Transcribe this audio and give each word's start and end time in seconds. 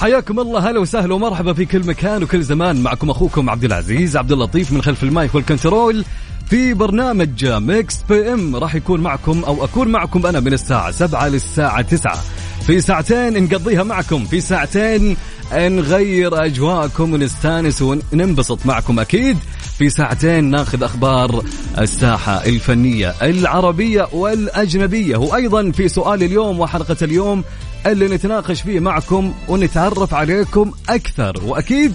حياكم 0.00 0.40
الله. 0.40 0.70
هلا 0.70 0.80
وسهلا 0.80 1.14
ومرحبا 1.14 1.52
في 1.52 1.64
كل 1.64 1.86
مكان 1.86 2.22
وكل 2.22 2.42
زمان. 2.42 2.82
معكم 2.82 3.10
أخوكم 3.10 3.50
عبد 3.50 3.64
العزيز 3.64 4.16
عبد 4.16 4.32
اللطيف 4.32 4.72
من 4.72 4.82
خلف 4.82 5.02
ال 5.02 5.10
mic 5.10 5.34
وال 5.34 5.50
control 5.50 6.04
في 6.50 6.74
برنامج 6.74 7.46
Mix 7.46 8.02
PM 8.08 8.56
راح 8.56 8.74
يكون 8.74 9.00
معكم 9.00 9.44
أو 9.44 9.64
أكون 9.64 9.88
معكم 9.88 10.26
أنا 10.26 10.40
من 10.40 10.52
الساعة 10.52 10.90
7 10.90 11.28
للساعة 11.28 11.82
9 11.82 12.18
في 12.66 12.80
ساعتين 12.80 13.44
نقضيها 13.44 13.82
معكم. 13.82 14.24
في 14.24 14.40
ساعتين 14.40 15.16
نغير 15.52 16.44
أجواءكم 16.44 17.12
ونستانس 17.12 17.82
وننبسط 17.82 18.66
معكم 18.66 19.00
أكيد. 19.00 19.38
في 19.78 19.90
ساعتين 19.90 20.44
ناخذ 20.44 20.82
أخبار 20.82 21.44
الساحة 21.78 22.44
الفنية 22.46 23.14
العربية 23.22 24.08
والأجنبية. 24.12 25.16
وأيضا 25.16 25.70
في 25.70 25.88
سؤال 25.88 26.22
اليوم 26.22 26.60
وحلقة 26.60 26.96
اليوم 27.02 27.44
اللي 27.86 28.08
نتناقش 28.08 28.62
فيه 28.62 28.80
معكم 28.80 29.32
ونتعرف 29.48 30.14
عليكم 30.14 30.72
أكثر. 30.88 31.40
وأكيد 31.44 31.94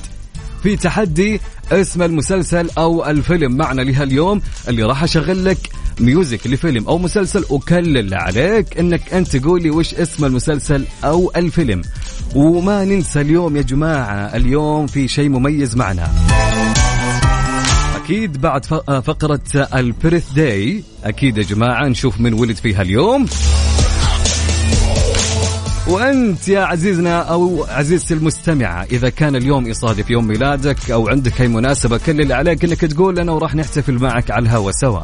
في 0.64 0.76
تحدي 0.76 1.42
اسم 1.72 2.02
المسلسل 2.04 2.70
أو 2.78 3.06
الفيلم 3.06 3.58
معنا 3.58 3.82
لهاليوم 3.82 4.42
اللي 4.68 4.84
راح 4.84 5.04
أشغل 5.04 5.46
لك 5.46 5.58
music 6.00 6.48
لفيلم 6.48 6.88
أو 6.88 6.98
مسلسل 6.98 7.46
وكل 7.50 7.98
اللي 7.98 8.16
عليك 8.16 8.78
إنك 8.80 9.14
أنت 9.14 9.36
تقول 9.36 9.64
لي 9.64 9.70
وش 9.70 9.94
اسم 9.94 10.26
المسلسل 10.26 10.86
أو 11.04 11.32
الفيلم. 11.36 11.82
وما 12.36 12.86
ننسى 12.86 13.22
اليوم 13.22 13.58
يا 13.58 13.62
جماعة 13.62 14.36
اليوم 14.36 14.88
في 14.88 15.08
شيء 15.08 15.30
مميز 15.30 15.76
معنا. 15.76 16.12
أكيد 17.96 18.42
بعد 18.42 18.66
فقرة 18.66 19.68
ال 19.76 20.32
birthday 20.32 20.84
أكيد 21.04 21.38
يا 21.38 21.44
جماعة 21.44 21.88
نشوف 21.88 22.20
من 22.20 22.34
ولد 22.34 22.56
فيها 22.56 22.82
اليوم. 22.82 23.26
وأنت 25.88 26.48
يا 26.48 26.60
عزيزنا 26.60 27.22
أو 27.22 27.66
عزيزتي 27.70 28.14
المستمعة 28.14 28.84
إذا 28.84 29.10
كان 29.10 29.36
اليوم 29.36 29.68
يصادف 29.68 30.10
يوم 30.10 30.28
ميلادك 30.28 30.92
أو 30.92 31.10
عندك 31.10 31.42
أي 31.42 31.48
مناسبة 31.48 31.98
كل 31.98 32.22
اللي 32.22 32.34
عليك 32.34 32.64
إنك 32.66 32.82
تقول 32.82 33.16
لنا 33.16 33.32
وراح 33.32 33.56
نحتفل 33.56 33.94
معك 33.94 34.32
على 34.32 34.44
الهوا 34.44 34.72
سوا. 34.72 35.02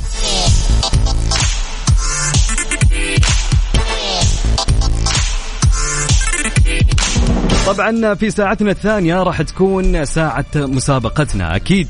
طبعا 7.68 8.14
في 8.14 8.32
ساعتنا 8.32 8.72
الثانية 8.72 9.24
راح 9.24 9.42
تكون 9.42 10.06
ساعة 10.06 10.46
مسابقتنا 10.56 11.56
أكيد. 11.56 11.88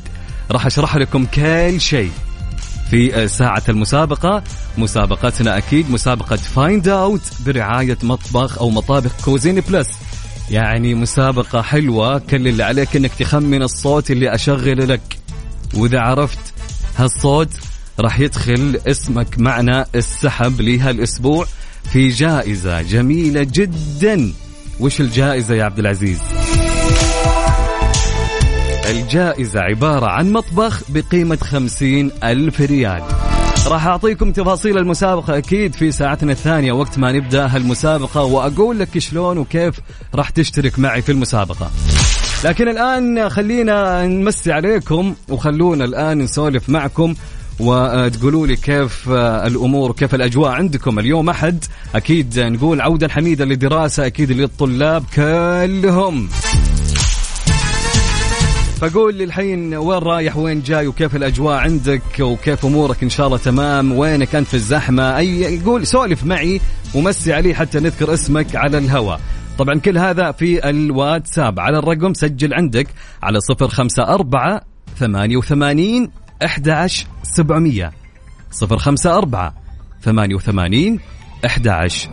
راح 0.51 0.65
أشرح 0.65 0.95
لكم 0.95 1.25
كل 1.25 1.81
شيء. 1.81 2.11
في 2.91 3.27
ساعة 3.27 3.63
المسابقة. 3.69 4.43
مسابقتنا 4.77 5.57
أكيد 5.57 5.91
مسابقة 5.91 6.35
Find 6.35 6.87
Out 6.87 7.21
برعاية 7.45 7.97
مطبخ 8.03 8.57
أو 8.57 8.69
مطابخ 8.69 9.11
Cuisine 9.25 9.59
Plus 9.59 9.87
يعني 10.49 10.95
مسابقة 10.95 11.61
حلوة 11.61 12.19
كل 12.19 12.47
اللي 12.47 12.63
عليك 12.63 12.95
أنك 12.95 13.11
تخمن 13.19 13.61
الصوت 13.61 14.11
اللي 14.11 14.35
أشغل 14.35 14.89
لك. 14.89 15.17
وإذا 15.73 15.99
عرفت 15.99 16.53
هالصوت 16.97 17.49
راح 17.99 18.19
يدخل 18.19 18.79
اسمك 18.87 19.39
معنا 19.39 19.85
السحب 19.95 20.61
لهالأسبوع 20.61 21.45
في 21.91 22.09
جائزة 22.09 22.81
جميلة 22.81 23.43
جدا. 23.43 24.33
وش 24.79 25.01
الجائزة 25.01 25.55
يا 25.55 25.63
عبد 25.63 25.79
العزيز؟ 25.79 26.19
الجائزة 28.91 29.59
عبارة 29.59 30.05
عن 30.05 30.31
مطبخ 30.31 30.81
بقيمة 30.89 31.37
خمسين 31.41 32.11
ألف 32.23 32.61
ريال. 32.61 33.03
راح 33.67 33.87
أعطيكم 33.87 34.31
تفاصيل 34.31 34.77
المسابقة 34.77 35.37
أكيد 35.37 35.75
في 35.75 35.91
ساعتنا 35.91 36.31
الثانية 36.31 36.71
وقت 36.71 36.99
ما 36.99 37.11
نبدأ 37.11 37.45
هالمسابقة 37.55 38.23
وأقول 38.23 38.79
لك 38.79 38.97
شلون 38.97 39.37
وكيف 39.37 39.79
راح 40.15 40.29
تشترك 40.29 40.79
معي 40.79 41.01
في 41.01 41.11
المسابقة. 41.11 41.71
لكن 42.43 42.67
الآن 42.67 43.29
خلينا 43.29 44.07
نمسي 44.07 44.51
عليكم 44.51 45.15
وخلونا 45.29 45.85
الآن 45.85 46.17
نسولف 46.17 46.69
معكم 46.69 47.15
وتقولوا 47.59 48.47
لي 48.47 48.55
كيف 48.55 49.09
الأمور 49.09 49.89
وكيف 49.89 50.15
الأجواء 50.15 50.51
عندكم. 50.51 50.99
اليوم 50.99 51.29
أحد 51.29 51.63
أكيد 51.95 52.39
نقول 52.39 52.81
عودا 52.81 53.07
حميدا 53.07 53.45
للدراسه 53.45 54.05
أكيد 54.05 54.31
للطلاب 54.31 55.03
كلهم. 55.15 56.29
فقول 58.81 59.15
لي 59.15 59.23
الحين 59.23 59.73
وين 59.73 59.99
رايح 59.99 60.37
وين 60.37 60.61
جاي 60.61 60.87
وكيف 60.87 61.15
الأجواء 61.15 61.57
عندك 61.57 62.01
وكيف 62.19 62.65
أمورك 62.65 63.03
إن 63.03 63.09
شاء 63.09 63.27
الله 63.27 63.37
تمام 63.37 63.91
وينك 63.91 64.35
أنت 64.35 64.47
في 64.47 64.53
الزحمة؟ 64.53 65.17
أي 65.17 65.59
قول 65.59 65.87
سولف 65.87 66.23
معي 66.23 66.61
ومسي 66.95 67.33
علي 67.33 67.55
حتى 67.55 67.79
نذكر 67.79 68.13
اسمك 68.13 68.55
على 68.55 68.77
الهواء. 68.77 69.19
طبعا 69.57 69.79
كل 69.79 69.97
هذا 69.97 70.31
في 70.31 70.69
الواتساب 70.69 71.59
على 71.59 71.79
الرقم 71.79 72.13
سجل 72.13 72.53
عندك 72.53 72.87
على 73.23 73.39
054 73.59 74.59
88 74.99 76.11
11700 76.43 77.91
054 78.61 79.51
88 80.01 80.99
11 81.45 82.09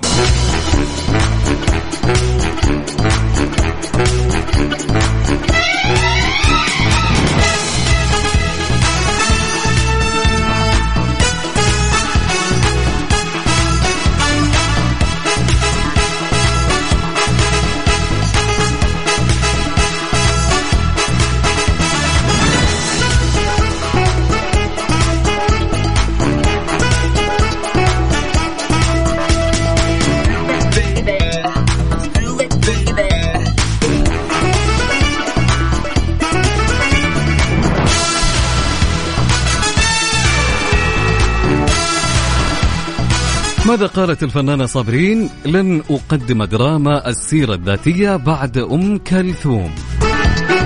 ماذا 43.79 43.91
قالت 43.91 44.23
الفنانة 44.23 44.67
صابرين؟ 44.67 45.31
لن 45.47 45.83
أقدم 45.91 46.45
دراما 46.45 47.09
السيرة 47.09 47.55
الذاتية 47.55 48.17
بعد 48.17 48.59
أم 48.59 48.99
كلثوم. 48.99 49.98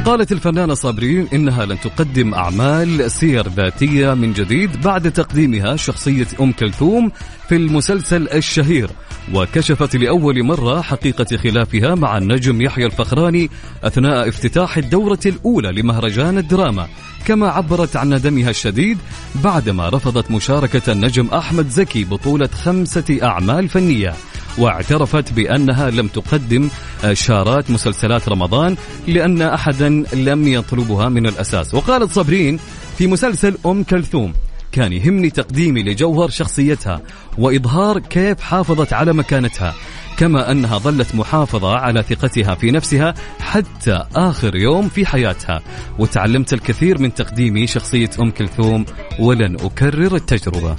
قالت 0.04 0.32
الفنانة 0.32 0.74
صابرين 0.74 1.28
إنها 1.32 1.66
لن 1.66 1.80
تقدم 1.80 2.34
أعمال 2.34 3.10
سير 3.10 3.48
ذاتية 3.48 4.14
من 4.14 4.32
جديد 4.32 4.82
بعد 4.82 5.12
تقديمها 5.12 5.76
شخصية 5.76 6.26
أم 6.40 6.52
كلثوم 6.52 7.12
في 7.48 7.56
المسلسل 7.56 8.28
الشهير. 8.28 8.90
وكشفت 9.34 9.96
لأول 9.96 10.42
مرة 10.42 10.80
حقيقة 10.80 11.36
خلافها 11.36 11.94
مع 11.94 12.18
النجم 12.18 12.62
يحيى 12.62 12.86
الفخراني 12.86 13.50
أثناء 13.84 14.28
افتتاح 14.28 14.76
الدورة 14.76 15.20
الأولى 15.26 15.72
لمهرجان 15.72 16.38
الدراما. 16.38 16.88
كما 17.26 17.48
عبرت 17.48 17.96
عن 17.96 18.14
ندمها 18.14 18.50
الشديد 18.50 18.98
بعدما 19.44 19.88
رفضت 19.88 20.30
مشاركة 20.30 20.92
النجم 20.92 21.26
أحمد 21.26 21.68
زكي 21.68 22.04
بطولة 22.04 22.48
خمسة 22.64 23.18
أعمال 23.22 23.68
فنية. 23.68 24.14
واعترفت 24.58 25.32
بأنها 25.32 25.90
لم 25.90 26.08
تقدم 26.08 26.68
شارات 27.12 27.70
مسلسلات 27.70 28.28
رمضان 28.28 28.76
لأن 29.06 29.42
أحدا 29.42 29.88
لم 30.12 30.48
يطلبها 30.48 31.08
من 31.08 31.26
الأساس. 31.26 31.74
وقالت 31.74 32.12
صابرين 32.12 32.58
في 32.98 33.06
مسلسل 33.06 33.58
أم 33.66 33.82
كلثوم 33.82 34.32
كان 34.72 34.92
يهمني 34.92 35.30
تقديمي 35.30 35.82
لجوهر 35.82 36.28
شخصيتها 36.28 37.00
وإظهار 37.38 37.98
كيف 37.98 38.40
حافظت 38.40 38.92
على 38.92 39.12
مكانتها 39.12 39.74
كما 40.16 40.50
أنها 40.50 40.78
ظلت 40.78 41.14
محافظة 41.14 41.76
على 41.76 42.02
ثقتها 42.02 42.54
في 42.54 42.70
نفسها 42.70 43.14
حتى 43.40 44.04
آخر 44.16 44.56
يوم 44.56 44.88
في 44.88 45.06
حياتها. 45.06 45.62
وتعلمت 45.98 46.52
الكثير 46.52 46.98
من 46.98 47.14
تقديمي 47.14 47.66
شخصية 47.66 48.10
أم 48.20 48.30
كلثوم 48.30 48.84
ولن 49.18 49.56
أكرر 49.60 50.16
التجربة. 50.16 50.76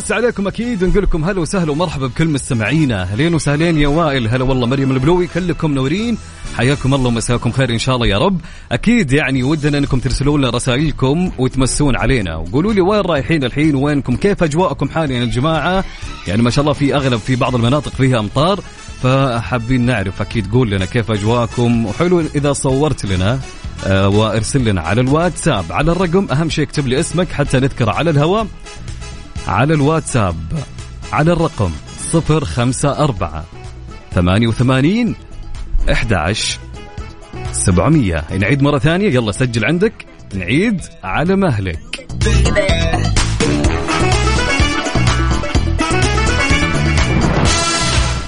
نمسي 0.00 0.14
عليكم 0.14 0.46
أكيد 0.46 0.82
ونقول 0.82 1.02
لكم 1.02 1.24
هلا 1.24 1.40
وسهلا 1.40 1.72
ومرحبا 1.72 2.06
بكل 2.06 2.28
مستمعينا. 2.28 3.02
أهلين 3.02 3.34
وسهلين 3.34 3.78
يا 3.78 3.88
وائل. 3.88 4.28
هلا 4.28 4.44
والله 4.44 4.66
مريم 4.66 4.90
البلوي 4.90 5.26
كلكم 5.26 5.74
نورين 5.74 6.18
حياكم 6.56 6.94
الله 6.94 7.08
ومساكم 7.08 7.52
خير 7.52 7.70
إن 7.70 7.78
شاء 7.78 7.94
الله 7.94 8.06
يا 8.06 8.18
رب. 8.18 8.40
أكيد 8.72 9.12
يعني 9.12 9.42
ودنا 9.42 9.78
إنكم 9.78 9.98
ترسلوا 9.98 10.38
لنا 10.38 10.50
رسائلكم 10.50 11.32
وتمسون 11.38 11.96
علينا. 11.96 12.36
وقولوا 12.36 12.72
لي 12.72 12.80
وين 12.80 13.00
رايحين 13.00 13.44
الحين؟ 13.44 13.74
وينكم؟ 13.74 14.16
كيف 14.16 14.42
أجواءكم 14.42 14.88
حاليا 14.88 15.18
يا 15.18 15.24
جماعة؟ 15.24 15.84
يعني 16.28 16.42
ما 16.42 16.50
شاء 16.50 16.62
الله 16.62 16.72
في 16.72 16.94
أغلب 16.94 17.20
في 17.20 17.36
بعض 17.36 17.54
المناطق 17.54 17.92
فيها 17.92 18.18
أمطار 18.18 18.60
فحابين 19.02 19.86
نعرف. 19.86 20.20
أكيد 20.20 20.52
قول 20.52 20.70
لنا 20.70 20.84
كيف 20.84 21.10
أجواءكم. 21.10 21.86
وحلو 21.86 22.20
إذا 22.20 22.52
صورت 22.52 23.06
لنا 23.06 23.40
آه، 23.86 24.08
وارسل 24.08 24.64
لنا 24.64 24.80
على 24.80 25.00
الواتساب. 25.00 25.64
على 25.70 25.92
الرقم 25.92 26.26
أهم 26.32 26.50
شيء 26.50 26.64
اكتب 26.64 26.86
لي 26.86 27.00
اسمك 27.00 27.32
حتى 27.32 27.60
نذكره 27.60 27.90
على 27.90 28.10
الهواء. 28.10 28.46
على 29.46 29.74
الواتساب 29.74 30.36
على 31.12 31.32
الرقم 31.32 31.70
054 32.14 33.44
88 34.14 35.14
11 35.90 36.58
700 37.52 38.24
نعيد 38.38 38.62
مرة 38.62 38.78
ثانية 38.78 39.14
يلا 39.14 39.32
سجل 39.32 39.64
عندك. 39.64 40.06
نعيد 40.34 40.80
على 41.04 41.36
مهلك. 41.36 42.06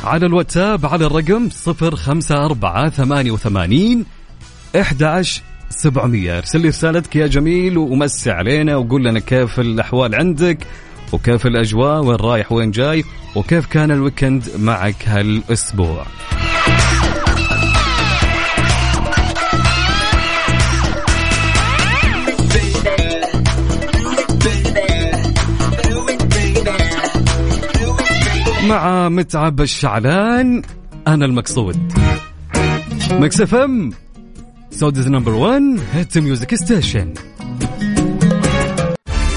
على 0.04 0.26
الواتساب 0.26 0.86
على 0.86 1.06
الرقم 1.06 1.48
054 1.66 2.90
88 2.90 4.04
11 4.76 5.42
700 5.70 6.38
ارسل 6.38 6.60
لي 6.60 6.68
رسالتك 6.68 7.16
يا 7.16 7.26
جميل 7.26 7.78
ومسي 7.78 8.30
علينا 8.30 8.76
وقول 8.76 9.04
لنا 9.04 9.18
كيف 9.18 9.60
الأحوال 9.60 10.14
عندك. 10.14 10.58
وكيف 11.12 11.46
الأجواء؟ 11.46 12.04
وين 12.04 12.16
رايح؟ 12.16 12.52
وين 12.52 12.70
جاي؟ 12.70 13.04
وكيف 13.36 13.66
كان 13.66 13.90
ال 13.90 13.97
weekend 13.97 14.44
معك 14.58 15.08
هالأسبوع؟ 15.08 16.06
مع 28.68 29.08
متعب 29.08 29.60
الشعلان 29.60 30.62
أنا 31.06 31.24
المقصود. 31.24 31.92
Mix 33.10 33.40
FM 33.40 33.90
Saudi's 34.70 35.08
number 35.08 35.32
1 35.32 35.62
hit 35.92 36.18
music 36.18 36.54
station 36.54 37.14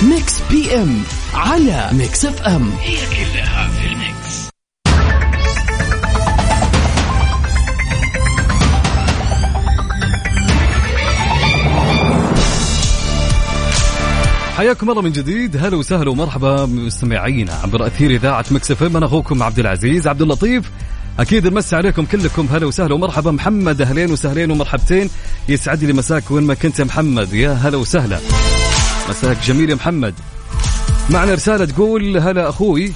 Mix 0.01 0.41
PM 0.51 1.03
على 1.35 1.89
Mix 1.93 2.25
FM. 2.25 2.71
هي 2.81 2.95
كلها 2.95 3.67
في 3.67 3.87
ال 3.87 3.99
mix. 3.99 4.49
حياكم 14.57 14.89
الله 14.89 15.01
من 15.01 15.11
جديد. 15.11 15.57
هلا 15.57 15.77
وسهلا 15.77 16.09
ومرحبا 16.09 16.65
مستمعينا 16.65 17.53
عبر 17.53 17.87
أثير 17.87 18.11
إذاعة 18.11 18.45
Mix 18.51 18.71
FM. 18.71 18.97
أنا 18.97 19.05
أخوكم 19.05 19.43
عبد 19.43 19.59
العزيز 19.59 20.07
عبد 20.07 20.21
اللطيف. 20.21 20.71
أكيد 21.19 21.47
نمسي 21.47 21.75
عليكم 21.75 22.05
كلكم. 22.05 22.47
هلا 22.51 22.65
وسهلا 22.65 22.93
ومرحبا. 22.93 23.31
محمد 23.31 23.81
أهلين 23.81 24.11
وسهلين 24.11 24.51
ومرحبتين. 24.51 25.09
يسعد 25.49 25.83
لي 25.83 25.93
مساك 25.93 26.31
وين 26.31 26.43
ما 26.43 26.53
كنت 26.53 26.79
يا 26.79 26.85
محمد. 26.85 27.33
يا 27.33 27.51
هلا 27.51 27.77
وسهلا. 27.77 28.19
مساك 29.09 29.37
جميل 29.45 29.69
يا 29.69 29.75
محمد. 29.75 30.13
معنا 31.09 31.33
رسالة 31.33 31.65
تقول 31.65 32.17
هلا 32.17 32.49
أخوي. 32.49 32.91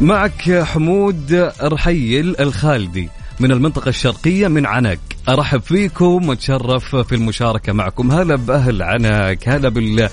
معك 0.00 0.62
حمود 0.62 1.52
رحيل 1.62 2.36
الخالدي 2.40 3.08
من 3.40 3.52
المنطقة 3.52 3.88
الشرقية 3.88 4.48
من 4.48 4.66
عنك 4.66 4.98
أرحب 5.28 5.60
فيكم 5.60 6.28
وتشرف 6.28 6.96
في 6.96 7.14
المشاركة 7.14 7.72
معكم. 7.72 8.10
هلا 8.12 8.36
بأهل 8.36 8.82
عنك 8.82 9.48
هلا 9.48 9.68
بال 9.68 10.08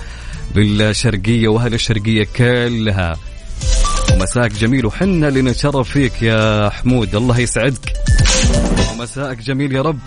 بالشرقية 0.54 1.48
وأهل 1.48 1.74
الشرقية 1.74 2.26
كلها. 2.36 3.16
ومساك 4.12 4.52
جميل 4.52 4.86
وحنا 4.86 5.28
اللي 5.28 5.42
نتشرف 5.42 5.90
فيك 5.90 6.22
يا 6.22 6.70
حمود. 6.70 7.14
الله 7.14 7.38
يسعدك. 7.38 7.92
ومساك 8.92 9.38
جميل 9.38 9.72
يا 9.72 9.82
رب. 9.82 9.98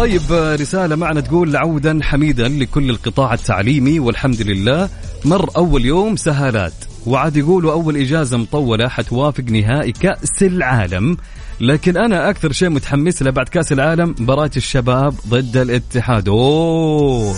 طيب 0.00 0.32
رسالة 0.32 0.96
معنا 0.96 1.20
تقول 1.20 1.56
عودا 1.56 1.98
حميدا 2.02 2.48
لكل 2.48 2.90
القطاع 2.90 3.34
التعليمي 3.34 4.00
والحمد 4.00 4.42
لله. 4.42 4.88
مر 5.24 5.50
أول 5.56 5.84
يوم 5.84 6.16
سهالات. 6.16 6.72
وعاد 7.06 7.36
يقولوا 7.36 7.72
أول 7.72 7.96
إجازة 7.96 8.38
مطولة 8.38 8.88
حتوافق 8.88 9.44
نهائي 9.44 9.92
كأس 9.92 10.42
العالم. 10.42 11.16
لكن 11.60 11.96
أنا 11.96 12.30
أكثر 12.30 12.52
شيء 12.52 12.68
متحمس 12.68 13.22
له 13.22 13.30
بعد 13.30 13.48
كأس 13.48 13.72
العالم 13.72 14.14
مباراة 14.18 14.50
الشباب 14.56 15.14
ضد 15.28 15.56
الاتحاد. 15.56 16.28
أوه! 16.28 17.34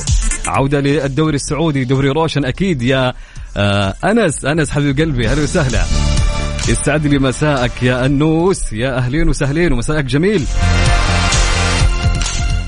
عودة 0.46 0.80
للدوري 0.80 1.36
السعودي 1.36 1.84
دوري 1.84 2.08
روشن 2.08 2.44
أكيد 2.44 2.82
يا 2.82 3.12
آه 3.56 3.94
أنس. 4.04 4.44
أنس 4.44 4.70
حبيب 4.70 5.00
قلبي 5.00 5.28
أهلا 5.28 5.42
وسهلا. 5.42 5.82
يسعد 6.68 7.06
لي 7.06 7.18
مساءك 7.18 7.82
يا 7.82 8.06
أنوس. 8.06 8.72
يا 8.72 8.98
أهلين 8.98 9.28
وسهلين 9.28 9.72
ومساءك 9.72 10.04
جميل. 10.04 10.44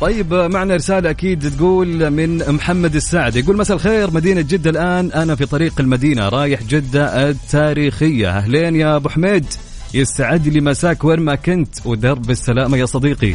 طيب 0.01 0.35
معنا 0.35 0.75
رسالة 0.75 1.11
أكيد 1.11 1.57
تقول 1.57 2.11
من 2.11 2.53
محمد 2.53 2.95
السعد 2.95 3.37
يقول 3.37 3.57
مساء 3.57 3.77
الخير 3.77 4.11
مدينة 4.11 4.41
جدة 4.41 4.71
الآن. 4.71 5.13
أنا 5.13 5.35
في 5.35 5.47
طريق 5.47 5.81
المدينة 5.81 6.29
رايح 6.29 6.63
جدة 6.63 7.31
التاريخية. 7.31 8.39
أهلين 8.39 8.77
يا 8.77 8.97
أبو 8.97 9.09
حميد؟ 9.09 9.47
يسعد 9.95 10.49
لي 10.49 10.61
مساك 10.61 11.05
وين 11.05 11.21
ما 11.21 11.35
كنت. 11.35 11.75
ودرب 11.85 12.31
السلامة 12.31 12.77
يا 12.77 12.87
صديقي. 12.87 13.35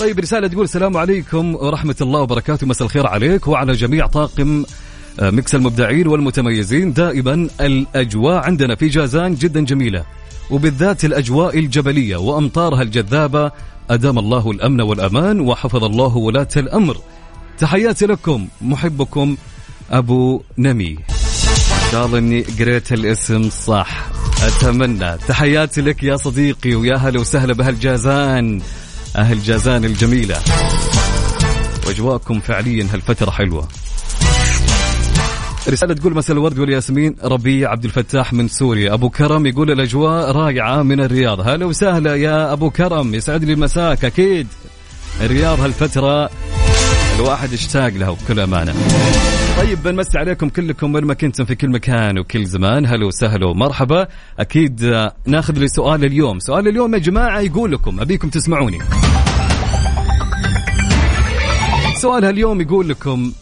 طيب 0.00 0.18
رسالة 0.18 0.48
تقول 0.48 0.64
السلام 0.64 0.96
عليكم 0.96 1.54
ورحمة 1.54 1.96
الله 2.00 2.20
وبركاته. 2.20 2.66
مساء 2.66 2.86
الخير 2.86 3.06
عليك 3.06 3.48
وعلى 3.48 3.72
جميع 3.72 4.06
طاقم 4.06 4.64
آه، 5.20 5.30
مكس 5.30 5.54
المبدعين 5.54 6.06
والمتميزين. 6.06 6.92
دائما 6.92 7.48
الأجواء 7.60 8.36
عندنا 8.44 8.76
في 8.76 8.88
جازان 8.88 9.34
جدا 9.34 9.60
جميلة. 9.64 10.04
وبالذات 10.50 11.04
الأجواء 11.04 11.58
الجبلية 11.58 12.16
وأمطارها 12.16 12.82
الجذابة 12.82 13.52
أدام 13.90 14.18
الله 14.18 14.50
الأمن 14.50 14.80
والأمان 14.80 15.40
وحفظ 15.40 15.84
الله 15.84 16.16
ولاة 16.16 16.48
الأمر. 16.56 16.96
تحياتي 17.58 18.06
لكم 18.06 18.48
محبكم 18.60 19.36
أبو 19.90 20.42
نمي. 20.58 20.90
إن 20.90 21.92
شاء 21.92 22.06
الله 22.06 22.18
إني 22.18 22.42
قريت 22.42 22.92
الاسم 22.92 23.50
صح. 23.50 24.06
أتمنى. 24.42 25.16
تحياتي 25.28 25.80
لك 25.80 26.02
يا 26.02 26.16
صديقي 26.16 26.74
ويا 26.74 26.96
هلا 26.96 27.20
وسهلا 27.20 27.54
بهالجازان 27.54 28.60
أهل 29.16 29.42
جازان 29.42 29.84
الجميلة. 29.84 30.38
وأجواءكم 31.86 32.40
فعليا 32.40 32.88
هالفترة 32.92 33.30
حلوة. 33.30 33.68
رسالة 35.70 35.94
تقول 35.94 36.14
مساء 36.14 36.36
الورد 36.36 36.58
والياسمين 36.58 37.16
ربيع 37.24 37.70
عبد 37.70 37.84
الفتاح 37.84 38.32
من 38.32 38.48
سوريا. 38.48 38.94
أبو 38.94 39.10
كرم 39.10 39.46
يقول 39.46 39.70
الأجواء 39.70 40.32
رائعة 40.32 40.82
من 40.82 41.00
الرياض. 41.00 41.48
هلا 41.48 41.66
وسهلا 41.66 42.16
يا 42.16 42.52
أبو 42.52 42.70
كرم. 42.70 43.14
يسعد 43.14 43.44
لي 43.44 43.56
مساك. 43.56 44.04
أكيد. 44.04 44.46
الرياض 45.20 45.60
هالفترة 45.60 46.30
الواحد 47.16 47.52
اشتاق 47.52 47.88
لها 47.88 48.10
بكل 48.10 48.40
أمانة. 48.40 48.74
طيب 49.58 49.82
بنمسي 49.82 50.18
عليكم 50.18 50.48
كلكم 50.48 50.94
وين 50.94 51.04
ما 51.04 51.14
كنتم 51.14 51.44
في 51.44 51.54
كل 51.54 51.70
مكان 51.70 52.18
وكل 52.18 52.46
زمان. 52.46 52.86
هلا 52.86 53.06
وسهلا 53.06 53.46
ومرحبا. 53.46 54.06
أكيد 54.38 54.84
آه، 54.84 55.14
ناخذ 55.26 55.58
لي 55.58 55.68
سؤال 55.68 56.04
اليوم. 56.04 56.38
سؤال 56.38 56.68
اليوم 56.68 56.94
يا 56.94 56.98
جماعة 56.98 57.40
يقول 57.40 57.72
لكم 57.72 58.00
أبيكم 58.00 58.28
تسمعوني. 58.28 58.78
سؤال 61.96 62.24
اليوم 62.24 62.60
يقول 62.60 62.88
لكم 62.88 63.32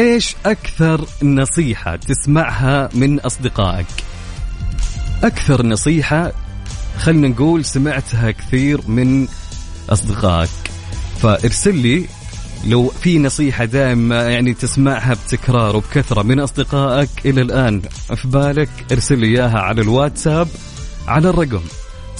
إيش 0.00 0.36
أكثر 0.46 1.06
نصيحة 1.22 1.96
تسمعها 1.96 2.88
من 2.94 3.20
أصدقائك؟ 3.20 3.86
أكثر 5.24 5.66
نصيحة 5.66 6.32
خلينا 6.98 7.28
نقول 7.28 7.64
سمعتها 7.64 8.30
كثير 8.30 8.80
من 8.88 9.28
أصدقائك. 9.90 10.50
فارسل 11.22 11.74
لي 11.74 12.06
لو 12.66 12.88
في 12.88 13.18
نصيحة 13.18 13.64
دائما 13.64 14.22
يعني 14.22 14.54
تسمعها 14.54 15.14
بتكرار 15.14 15.76
وبكثرة 15.76 16.22
من 16.22 16.40
أصدقائك 16.40 17.10
إلى 17.24 17.42
الآن 17.42 17.82
في 18.16 18.28
بالك 18.28 18.70
ارسل 18.92 19.18
لي 19.18 19.26
إياها 19.26 19.58
على 19.58 19.80
الواتساب 19.80 20.48
على 21.08 21.28
الرقم 21.28 21.62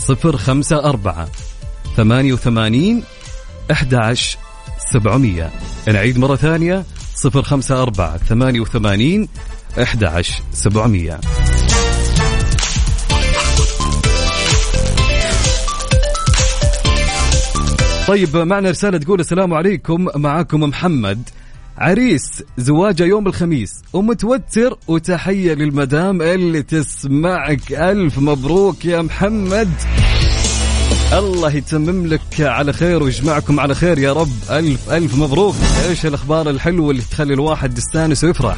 054 0.09 1.29
88 1.97 3.03
11 3.71 4.39
700 4.93 5.51
نعيد 5.87 6.19
مرة 6.19 6.37
ثانية. 6.37 6.85
صفر 7.21 7.43
خمسة 7.43 7.83
أربعة 7.83 8.17
ثمانية 8.17 8.61
وثمانين 8.61 9.29
أحد 9.83 10.05
عشر 10.05 10.43
سبعمية. 10.53 11.21
طيب 18.09 18.37
معنا 18.37 18.71
رسالة 18.71 18.99
تقول 18.99 19.21
السلام 19.21 19.55
عليكم. 19.55 20.07
معاكم 20.17 20.61
محمد 20.61 21.29
عريس 21.79 22.43
زواجه 22.59 23.03
يوم 23.03 23.27
الخميس 23.27 23.83
ومتوتر 23.93 24.79
وتحية 24.89 25.55
للمدام 25.55 26.23
اللي 26.23 26.63
تسمعك. 26.63 27.73
ألف 27.73 28.19
مبروك 28.19 28.85
يا 28.85 29.03
محمد. 29.03 29.71
الله 31.13 31.55
يتمم 31.55 32.07
لك 32.07 32.41
على 32.41 32.73
خير 32.73 33.03
ويجمعكم 33.03 33.61
على 33.61 33.75
خير 33.75 33.99
يا 33.99 34.13
رب. 34.13 34.33
ألف 34.51 34.91
ألف 34.91 35.15
مبروك. 35.15 35.55
إيش 35.89 36.07
الأخبار 36.07 36.51
الحلوة 36.51 36.91
اللي 36.91 37.03
تخلي 37.03 37.35
الواحد 37.35 37.79
يستانس 37.79 38.25
ويفرح؟ 38.25 38.57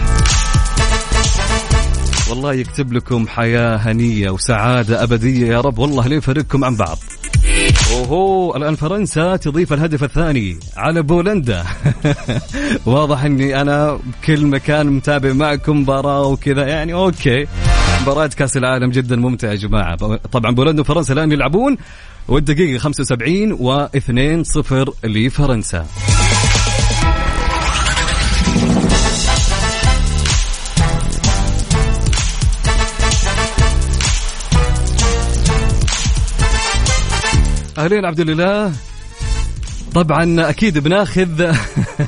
والله 2.31 2.55
يكتب 2.55 2.93
لكم 2.93 3.29
حياة 3.29 3.77
هنية 3.77 4.31
وسعادة 4.31 5.03
أبدية 5.03 5.47
يا 5.47 5.61
رب. 5.61 5.79
والله 5.79 6.09
لا 6.09 6.15
يفرقكم 6.17 6.65
عن 6.65 6.77
بعض. 6.77 6.99
أوهو 7.93 8.57
الآن 8.57 8.75
فرنسا 8.75 9.37
تضيف 9.37 9.73
الهدف 9.73 10.05
الثاني 10.05 10.59
على 10.77 11.03
بولندا. 11.03 11.65
واضح 12.87 13.25
إني 13.25 13.61
أنا 13.61 14.01
بكل 14.23 14.47
مكان 14.47 14.87
متابع 14.87 15.33
معكم 15.33 15.81
مباراة 15.81 16.27
وكذا. 16.27 16.67
يعني 16.67 16.95
أوكي. 16.95 17.47
مباراة 18.03 18.27
كاس 18.27 18.57
العالم 18.57 18.91
جدا 18.91 19.17
ممتعة 19.17 19.51
يا 19.51 19.55
جماعة. 19.55 19.97
طبعا 20.17 20.55
بولندا 20.55 20.81
وفرنسا 20.81 21.13
الآن 21.13 21.33
يلعبون. 21.33 21.77
والدقيقة 22.29 22.79
75 22.79 23.57
و2 23.57 24.43
0 24.43 24.95
لفرنسا. 25.05 25.87
أهلين 37.79 38.05
عبد 38.05 38.21
الله. 38.21 38.73
طبعا 39.95 40.51
أكيد 40.51 40.79
بناخذ 40.79 41.53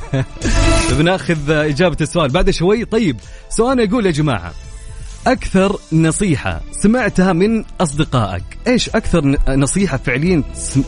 بناخذ 0.99 1.49
إجابة 1.49 1.97
السؤال. 2.01 2.29
بعد 2.29 2.49
شوي 2.49 2.85
طيب 2.85 3.17
سؤال 3.49 3.79
يقول 3.79 4.05
يا 4.05 4.11
جماعة 4.11 4.53
أكثر 5.27 5.79
نصيحة 5.93 6.61
سمعتها 6.71 7.33
من 7.33 7.65
أصدقائك. 7.81 8.43
إيش 8.67 8.89
أكثر 8.89 9.37
نصيحة 9.49 9.97
فعليا 9.97 10.43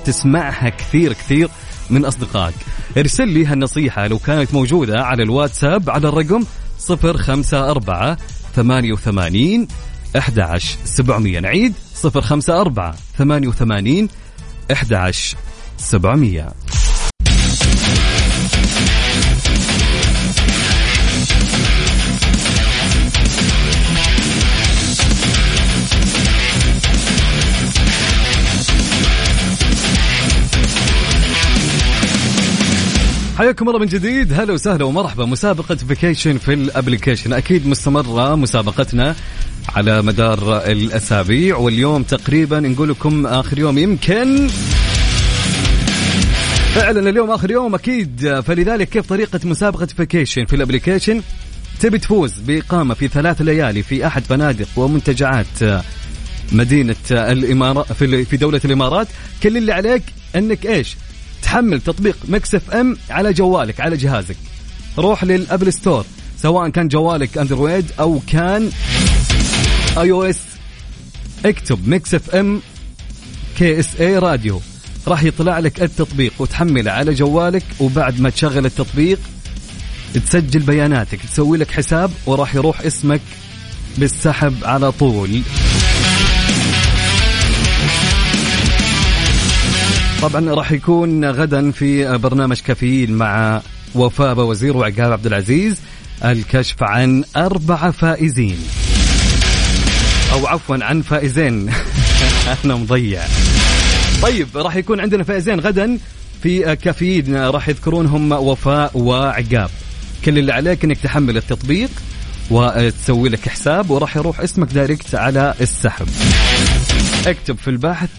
تسمعها 0.06 0.70
كثير 0.70 1.14
كثير 1.14 1.50
من 1.90 2.06
أصدقائك؟ 2.06 2.56
ارسل 2.98 3.28
لي 3.28 3.46
هالنصيحة 3.46 4.08
لو 4.08 4.20
كانت 4.20 4.54
موجودة 4.54 5.04
على 5.04 5.24
الواتساب 5.24 5.90
على 5.90 6.10
الرقم 6.10 6.44
054 6.90 8.18
88 8.56 9.68
11700 10.16 11.40
نعيد 11.40 11.74
054 12.04 12.94
88 13.18 14.08
11 14.72 15.38
حياكم 33.38 33.70
الله 33.70 33.80
من 33.80 33.86
جديد. 33.86 34.34
هلا 34.34 34.54
وسهلا 34.54 34.86
ومرحبا. 34.86 35.26
مسابقة 35.26 35.76
vacation 35.76 36.38
في 36.38 36.54
ال 36.54 36.60
application 36.60 37.34
أكيد 37.34 37.68
مستمرة 37.68 38.36
مسابقتنا 38.36 39.16
على 39.76 40.02
مدار 40.02 40.58
الأسابيع 40.58 41.58
واليوم 41.58 42.04
تقريبا 42.04 42.60
نقول 42.60 42.90
لكم 42.90 43.28
آخر 43.28 43.60
يوم 43.60 43.78
يمكن. 43.78 44.48
فعلا 46.76 47.10
اليوم 47.10 47.32
آخر 47.32 47.52
يوم 47.52 47.76
أكيد. 47.76 48.42
فلذلك 48.46 48.90
كيف 48.90 49.06
طريقة 49.06 49.40
مسابقة 49.44 49.86
vacation 49.86 50.46
في 50.46 50.56
ال 50.56 50.61
application 50.61 51.22
تبي 51.80 51.98
تفوز 51.98 52.40
بإقامة 52.40 52.94
في 52.94 53.08
ثلاث 53.08 53.42
ليالي 53.42 53.84
في 53.84 54.08
أحد 54.08 54.24
فنادق 54.24 54.68
ومنتجعات 54.76 55.84
مدينة 56.52 56.96
الإمارات 57.12 57.94
في 57.94 58.38
دولة 58.38 58.62
الإمارات. 58.66 59.08
كل 59.44 59.58
اللي 59.58 59.72
عليك 59.72 60.04
أنك 60.36 60.66
إيش؟ 60.66 60.96
تحمل 61.48 61.82
تطبيق 61.82 62.18
Mix 62.28 62.56
FM 62.56 62.98
على 63.10 63.34
جوالك 63.34 63.80
على 63.80 63.98
جهازك. 63.98 64.36
روح 64.98 65.24
لل 65.24 65.44
App 65.44 65.74
Store 65.74 66.06
سواء 66.42 66.70
كان 66.70 66.88
جوالك 66.88 67.38
Android 67.38 67.86
أو 68.00 68.20
كان 68.28 68.70
iOS 69.98 70.40
اكتب 71.46 71.88
Mix 71.90 72.14
FM 72.14 72.62
KSA 73.58 73.88
Radio. 74.00 74.62
راح 75.08 75.24
يطلع 75.24 75.60
لك 75.60 75.82
التطبيق 75.82 76.34
وتحمله 76.40 76.92
على 76.92 77.14
جوالك 77.14 77.64
وبعد 77.80 78.20
ما 78.20 78.30
تشغل 78.30 78.66
التطبيق 78.66 79.20
تسجل 80.14 80.60
بياناتك 80.60 81.20
تسوي 81.22 81.58
لك 81.58 81.72
حساب 81.72 82.12
وراح 82.26 82.56
يروح 82.56 82.82
اسمك 82.82 83.22
بالسحب 83.98 84.56
على 84.64 84.92
طول. 84.92 85.42
طبعا 90.22 90.50
راح 90.50 90.72
يكون 90.72 91.26
غدا 91.26 91.72
في 91.72 92.18
برنامج 92.18 92.60
كافيين 92.60 93.12
مع 93.12 93.62
وفاء 93.96 94.40
وزير 94.40 94.78
وعقاب 94.78 95.12
عبد 95.12 95.26
العزيز 95.26 95.78
الكشف 96.26 96.84
عن 96.84 97.24
أربعة 97.36 97.92
فائزين. 97.92 98.58
أو 100.32 100.48
عفوا 100.48 100.78
عن 100.82 101.02
فائزين. 101.02 101.70
أنا 102.66 102.76
مضيع. 102.76 103.22
طيب 104.22 104.48
راح 104.56 104.76
يكون 104.76 105.00
عندنا 105.00 105.24
فائزين 105.24 105.60
غدا 105.60 105.98
في 106.44 106.76
كافيين. 106.76 107.36
راح 107.36 107.70
يذكرونهم 107.70 108.32
وفاء 108.32 108.98
وعقاب. 108.98 109.70
كل 110.26 110.38
اللي 110.38 110.54
عليك 110.54 110.84
إنك 110.84 110.98
تحمل 110.98 111.38
التطبيق 111.38 111.90
وتسوي 112.50 113.30
لك 113.30 113.50
حساب 113.50 113.90
وراح 113.90 114.18
يروح 114.18 114.40
اسمك 114.40 114.74
دايركت 114.74 115.16
على 115.16 115.54
السحب. 115.62 116.08
اكتب 117.28 117.58
في 117.58 117.70
البحث 117.70 118.10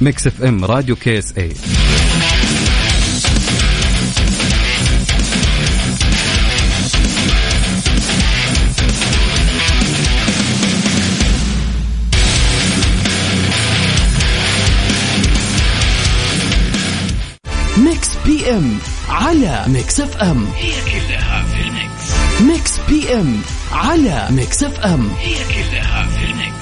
Mix 0.00 0.26
FM 0.26 0.64
Radio 0.64 0.96
KSA 0.96 1.52
Mix 17.78 18.08
PM 18.26 18.78
على 19.08 19.64
Mix 19.66 20.00
FM 20.00 20.46
هي 20.56 20.72
كلها 20.82 21.42
في 21.42 21.60
ال 21.60 21.76
mix. 21.76 22.40
Mix 22.40 22.78
PM 22.88 23.40
على 23.72 24.28
Mix 24.30 24.62
FM 24.62 25.10
هي 25.20 25.34
كلها 25.34 26.06
في 26.06 26.24
ال 26.24 26.31
mix. 26.31 26.57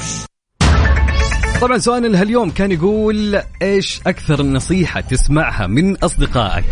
طبعا 1.60 1.78
سؤالنا 1.78 2.06
لهاليوم 2.06 2.50
كان 2.50 2.72
يقول 2.72 3.42
إيش 3.62 4.00
أكثر 4.06 4.42
نصيحة 4.42 5.00
تسمعها 5.00 5.66
من 5.66 5.96
أصدقائك؟ 5.96 6.64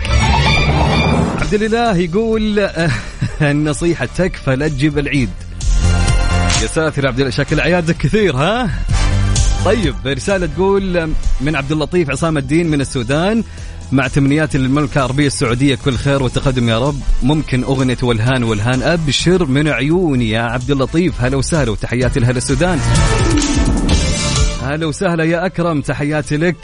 عبد 1.40 1.54
الإله 1.54 1.96
يقول 1.96 2.58
النصيحة 3.42 4.08
تكفى 4.16 4.56
لا 4.56 4.68
تجيب 4.68 4.98
العيد. 4.98 5.30
يا 6.62 6.66
ساتر 6.66 7.06
عبد 7.06 7.18
الله 7.18 7.30
شكل 7.30 7.60
اعيادك 7.60 7.96
كثير 7.96 8.36
ها؟ 8.36 8.70
طيب 9.64 9.94
رسالة 10.06 10.46
تقول 10.46 11.10
من 11.40 11.56
عبد 11.56 11.72
اللطيف 11.72 12.10
عصام 12.10 12.38
الدين 12.38 12.70
من 12.70 12.80
السودان 12.80 13.44
مع 13.92 14.08
تمنيات 14.08 14.56
للمملكة 14.56 14.98
العربية 14.98 15.26
السعودية 15.26 15.78
كل 15.84 15.94
خير 15.94 16.22
وتقدم 16.22 16.68
يا 16.68 16.78
رب 16.78 17.00
ممكن 17.22 17.64
أغنية 17.64 17.96
والهان 18.02 18.42
والهان 18.42 18.82
أبشر 18.82 19.46
من 19.46 19.68
عيوني 19.68 20.30
يا 20.30 20.40
عبد 20.40 20.70
اللطيف 20.70 21.20
هلا 21.20 21.36
وسهلا 21.36 21.70
وتحياتي 21.70 22.20
لأهل 22.20 22.36
السودان. 22.36 22.80
هلا 24.64 24.86
وسهلا 24.86 25.24
يا 25.24 25.46
أكرم 25.46 25.80
تحياتي 25.80 26.36
لك. 26.36 26.56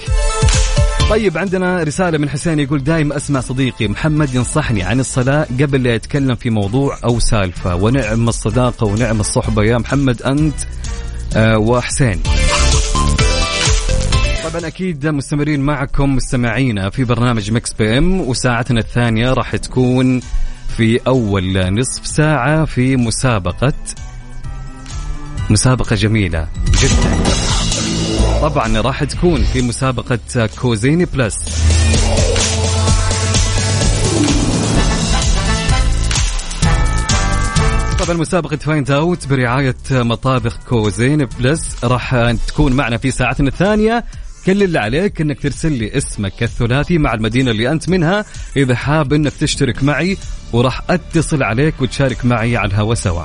طيب 1.10 1.38
عندنا 1.38 1.82
رسالة 1.82 2.18
من 2.18 2.28
حسين 2.30 2.58
يقول 2.60 2.84
دائما 2.84 3.16
أسمع 3.16 3.40
صديقي 3.40 3.88
محمد 3.88 4.34
ينصحني 4.34 4.82
عن 4.82 5.00
الصلاة 5.00 5.46
قبل 5.60 5.82
لا 5.82 5.94
يتكلم 5.94 6.34
في 6.34 6.50
موضوع 6.50 6.98
أو 7.04 7.18
سالفة. 7.18 7.74
ونعم 7.74 8.28
الصداقة 8.28 8.86
ونعم 8.86 9.20
الصحبة 9.20 9.64
يا 9.64 9.78
محمد 9.78 10.22
أنت 10.22 10.54
آه 11.36 11.58
وحسين. 11.58 12.22
طبعا 14.50 14.66
أكيد 14.66 15.06
مستمرين 15.06 15.60
معكم 15.60 16.16
مستمعينا 16.16 16.90
في 16.90 17.04
برنامج 17.04 17.50
Mix 17.52 17.72
PM 17.72 18.20
وساعتنا 18.20 18.80
الثانية 18.80 19.32
راح 19.32 19.56
تكون 19.56 20.20
في 20.76 21.00
أول 21.06 21.74
نصف 21.78 22.06
ساعة 22.06 22.64
في 22.64 22.96
مسابقة 22.96 23.72
مسابقة 25.50 25.96
جميلة 25.96 26.48
جدا. 26.82 27.59
طبعا 28.40 28.80
راح 28.80 29.04
تكون 29.04 29.44
في 29.44 29.62
مسابقة 29.62 30.48
Cuisine 30.60 31.04
Plus. 31.04 31.36
طبعا 37.98 38.16
مسابقة 38.16 38.56
Find 38.56 38.90
Out 38.90 39.26
برعاية 39.26 39.76
مطابخ 39.90 40.58
Cuisine 40.68 41.24
Plus 41.24 41.84
راح 41.84 42.30
تكون 42.48 42.72
معنا 42.72 42.96
في 42.96 43.10
ساعتنا 43.10 43.48
الثانية. 43.48 44.04
كل 44.46 44.62
اللي 44.62 44.78
عليك 44.78 45.20
إنك 45.20 45.42
ترسل 45.42 45.72
لي 45.72 45.96
اسمك 45.96 46.42
الثلاثي 46.42 46.98
مع 46.98 47.14
المدينة 47.14 47.50
اللي 47.50 47.70
أنت 47.72 47.88
منها. 47.88 48.24
إذا 48.56 48.74
حاب 48.74 49.12
إنك 49.12 49.32
تشترك 49.32 49.82
معي 49.82 50.16
وراح 50.52 50.82
أتصل 50.90 51.42
عليك 51.42 51.74
وتشارك 51.80 52.24
معي 52.24 52.56
على 52.56 52.68
الهوا 52.68 52.94
سوا. 52.94 53.24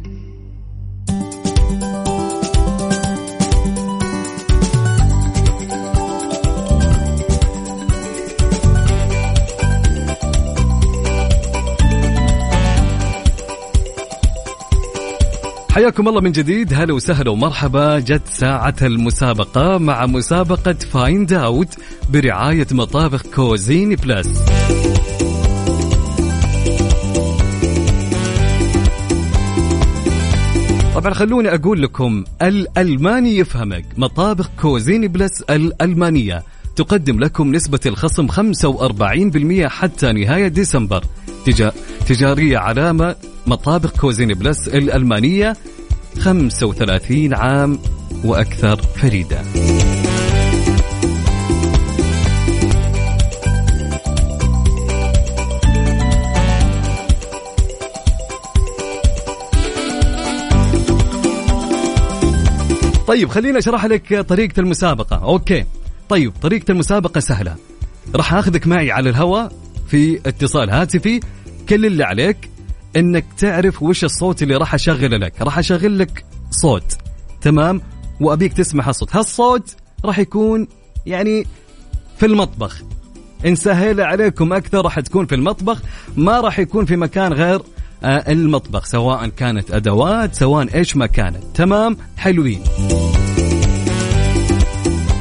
حياكم 15.71 16.07
الله 16.07 16.21
من 16.21 16.31
جديد. 16.31 16.73
هلا 16.73 16.93
وسهلا 16.93 17.31
ومرحبا. 17.31 17.99
جت 17.99 18.27
ساعة 18.27 18.75
المسابقة 18.81 19.77
مع 19.77 20.05
مسابقة 20.05 20.73
Find 20.73 21.33
Out 21.33 21.77
برعاية 22.09 22.67
مطابخ 22.71 23.23
Cuisine 23.35 23.95
Plus. 23.95 24.41
طبعا 30.95 31.13
خلوني 31.13 31.55
أقول 31.55 31.81
لكم 31.81 32.23
الألماني 32.41 33.37
يفهمك. 33.37 33.85
مطابخ 33.97 34.49
Cuisine 34.61 35.07
Plus 35.07 35.41
الألمانية 35.41 36.43
تقدم 36.75 37.19
لكم 37.19 37.51
نسبة 37.51 37.79
الخصم 37.85 38.27
45% 38.27 39.67
حتى 39.67 40.11
نهاية 40.11 40.47
ديسمبر. 40.47 41.03
تجارية 42.07 42.57
علامة 42.57 43.15
مطابخ 43.47 43.91
Cuisine 44.01 44.33
Plus 44.33 44.67
الألمانية 44.67 45.57
35 46.19 47.33
عام 47.33 47.79
وأكثر 48.23 48.81
فريدة 48.81 49.41
طيب 63.07 63.29
خليني 63.29 63.57
أشرح 63.57 63.85
لك 63.85 64.19
طريقة 64.19 64.59
المسابقة، 64.59 65.15
okay. 65.23 65.65
طيب 66.09 66.33
طريقة 66.41 66.71
المسابقة 66.71 67.19
سهلة. 67.19 67.55
راح 68.15 68.33
أخذك 68.33 68.67
معي 68.67 68.91
على 68.91 69.09
الهواء 69.09 69.51
في 69.91 70.19
اتصال 70.25 70.69
هاتفي، 70.69 71.19
كل 71.69 71.85
اللي 71.85 72.03
عليك 72.03 72.49
إنك 72.95 73.25
تعرف 73.37 73.83
وش 73.83 74.03
الصوت 74.03 74.43
اللي 74.43 74.55
راح 74.55 74.73
اشغله 74.73 75.17
لك. 75.17 75.41
راح 75.41 75.57
أشغل 75.57 75.99
لك 75.99 76.25
صوت. 76.51 76.97
تمام؟ 77.41 77.81
وأبيك 78.21 78.53
تسمع 78.53 78.87
هالصوت. 78.87 79.15
هالصوت 79.15 79.75
راح 80.05 80.19
يكون 80.19 80.67
يعني 81.05 81.45
في 82.17 82.25
المطبخ. 82.25 82.81
إن 83.45 83.55
سهل 83.55 84.01
عليكم 84.01 84.53
أكثر 84.53 84.81
راح 84.81 84.99
تكون 84.99 85.25
في 85.25 85.35
المطبخ 85.35 85.81
ما 86.17 86.41
راح 86.41 86.59
يكون 86.59 86.85
في 86.85 86.95
مكان 86.95 87.33
غير 87.33 87.61
آه، 88.03 88.31
المطبخ 88.31 88.85
سواء 88.85 89.27
كانت 89.27 89.71
أدوات 89.71 90.35
سواء 90.35 90.75
إيش 90.75 90.97
ما 90.97 91.05
كانت. 91.05 91.43
تمام؟ 91.53 91.97
حلوين. 92.17 92.63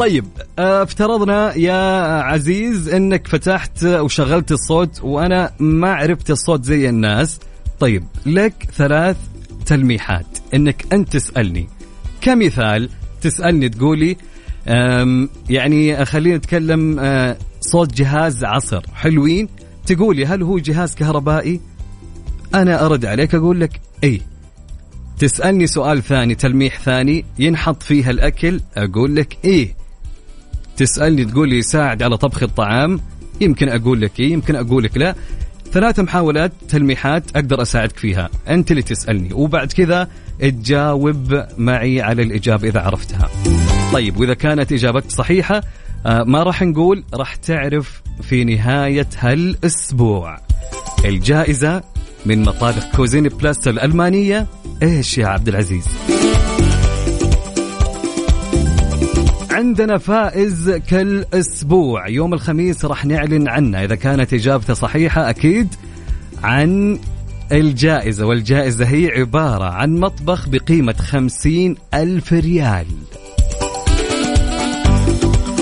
طيب 0.01 0.25
آه، 0.59 0.83
افترضنا 0.83 1.57
يا 1.57 2.03
عزيز 2.23 2.89
إنك 2.89 3.29
فتحت 3.29 3.85
وشغلت 3.85 4.53
الصوت 4.53 5.01
وأنا 5.03 5.53
ما 5.59 5.93
عرفت 5.93 6.31
الصوت 6.31 6.65
زي 6.65 6.89
الناس. 6.89 7.41
طيب 7.81 8.05
لك 8.27 8.69
ثلاث 8.77 9.17
تلميحات 9.67 10.27
إنك 10.55 10.85
أنت 10.93 11.13
تسألني. 11.13 11.69
كمثال 12.21 12.91
تسألني 13.21 13.69
تقولي 13.69 14.17
يعني 15.51 16.05
خلينا 16.05 16.37
نتكلم 16.37 16.99
أه، 16.99 17.37
صوت 17.61 17.95
جهاز 17.95 18.45
عصر 18.45 18.83
حلوين. 18.95 19.49
تقولي 19.87 20.27
هل 20.27 20.43
هو 20.43 20.59
جهاز 20.59 20.95
كهربائي؟ 20.95 21.61
أنا 22.55 22.87
أرد 22.87 23.05
عليك 23.05 23.35
أقول 23.35 23.61
لك 23.61 23.81
اي 24.05 24.23
تسألني 25.19 25.67
سؤال 25.67 26.03
ثاني 26.03 26.35
تلميح 26.35 26.81
ثاني 26.81 27.25
ينحط 27.39 27.83
فيها 27.83 28.11
الأكل 28.11 28.61
أقول 28.77 29.17
لك 29.17 29.37
إيه. 29.45 29.80
تسألني 30.81 31.25
تقول 31.25 31.49
لي 31.49 31.59
يساعد 31.59 32.03
على 32.03 32.16
طبخ 32.16 32.43
الطعام 32.43 33.01
يمكن 33.40 33.69
أقول 33.69 34.01
لك 34.01 34.21
إيه 34.21 34.33
يمكن 34.33 34.57
أقول 34.57 34.85
لك 34.85 34.97
لا. 34.97 35.14
ثلاث 35.73 36.01
محاولات 36.01 36.53
تلميحات 36.69 37.25
أقدر 37.37 37.62
أساعدك 37.62 37.97
فيها. 37.97 38.31
أنت 38.49 38.71
اللي 38.71 38.83
تسألني 38.83 39.33
وبعد 39.33 39.73
كذا 39.73 40.09
تجاوب 40.40 41.45
معي 41.59 42.03
على 42.03 42.23
الإجابة 42.23 42.69
إذا 42.69 42.81
عرفتها. 42.81 43.29
طيب 43.93 44.16
وإذا 44.21 44.35
كانت 44.35 44.73
إجابتك 44.73 45.11
صحيحة 45.11 45.61
آه، 46.07 46.23
ما 46.23 46.43
راح 46.43 46.62
نقول 46.62 47.05
راح 47.14 47.35
تعرف 47.35 48.03
في 48.23 48.45
نهاية 48.45 49.09
هالأسبوع. 49.19 50.38
الجائزة 51.05 51.83
من 52.27 52.43
مطابخ 52.43 52.97
Cuisine 52.96 53.29
Plus 53.29 53.68
الألمانية. 53.69 54.47
إيش 54.83 55.19
يا 55.19 55.27
عبد 55.27 55.49
العزيز؟ 55.49 55.85
عندنا 59.61 59.99
فائز 59.99 60.70
كل 60.70 61.25
أسبوع 61.35 62.09
يوم 62.09 62.35
الخميس 62.35 62.85
راح 62.85 63.05
نعلن 63.05 63.49
عنه. 63.49 63.85
إذا 63.85 63.94
كانت 63.94 64.35
إجابته 64.35 64.75
صحيحة 64.75 65.31
أكيد 65.31 65.68
عن 66.42 66.99
الجائزة. 67.53 68.27
والجائزة 68.27 68.85
هي 68.85 69.09
عبارة 69.09 69.64
عن 69.64 69.96
مطبخ 69.96 70.49
بقيمة 70.49 70.92
خمسين 70.92 71.77
ألف 71.94 72.33
ريال. 72.33 72.87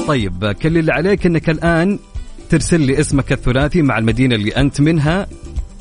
طيب 0.07 0.53
كل 0.53 0.79
اللي 0.79 0.93
عليك 0.93 1.27
أنك 1.27 1.51
الآن 1.51 1.99
ترسل 2.51 2.81
لي 2.81 3.01
اسمك 3.01 3.33
الثلاثي 3.33 3.83
مع 3.83 3.99
المدينة 3.99 4.35
اللي 4.35 4.51
أنت 4.51 4.81
منها 4.81 5.27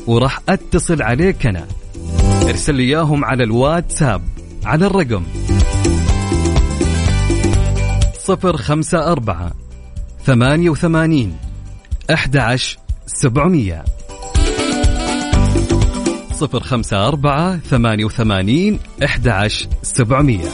وراح 0.08 0.40
أتصل 0.50 1.02
عليك 1.02 1.48
أنا. 1.48 1.66
ارسل 2.50 2.76
لي 2.76 2.84
إياهم 2.84 3.26
على 3.26 3.44
الواتساب 3.44 4.22
على 4.66 4.86
الرقم 4.86 5.24
صفر 8.28 8.58
خمسة 8.58 9.12
أربعة 9.12 9.52
ثمانية 10.26 10.70
وثمانين 10.70 11.38
أحد 12.14 12.38
عشر 12.38 12.78
سبعمية. 13.06 13.86
صفر 16.34 16.60
خمسة 16.60 17.08
أربعة 17.08 17.58
ثمانية 17.58 18.06
وثمانين 18.06 18.80
أحد 19.04 19.28
عشر 19.28 19.68
سبعمية. 19.82 20.50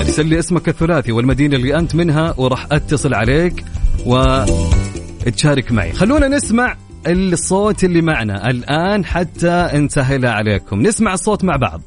أرسل 0.00 0.26
لي 0.26 0.38
اسمك 0.38 0.68
الثلاثي 0.68 1.12
والمدينة 1.12 1.56
اللي 1.56 1.78
أنت 1.78 1.94
منها 1.94 2.34
وراح 2.36 2.66
أتصل 2.72 3.14
عليك 3.14 3.64
وتشارك 4.06 5.72
معي. 5.72 5.92
خلونا 5.92 6.28
نسمع 6.28 6.76
الصوت 7.06 7.84
اللي 7.84 8.02
معنا. 8.02 8.50
الآن 8.50 9.04
حتى 9.04 9.70
نسهلها 9.74 10.30
عليكم. 10.30 10.82
نسمع 10.82 11.14
الصوت 11.14 11.44
مع 11.44 11.56
بعض. 11.56 11.80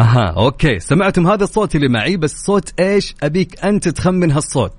أها 0.00 0.34
أوكي. 0.36 0.80
سمعتم 0.80 1.26
هذا 1.26 1.44
الصوت 1.44 1.76
اللي 1.76 1.88
معي 1.88 2.16
بس 2.16 2.44
صوت 2.44 2.80
إيش؟ 2.80 3.14
أبيك 3.22 3.64
أنت 3.64 3.88
تخمن 3.88 4.32
هالصوت. 4.32 4.72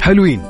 حلوين. 0.00 0.42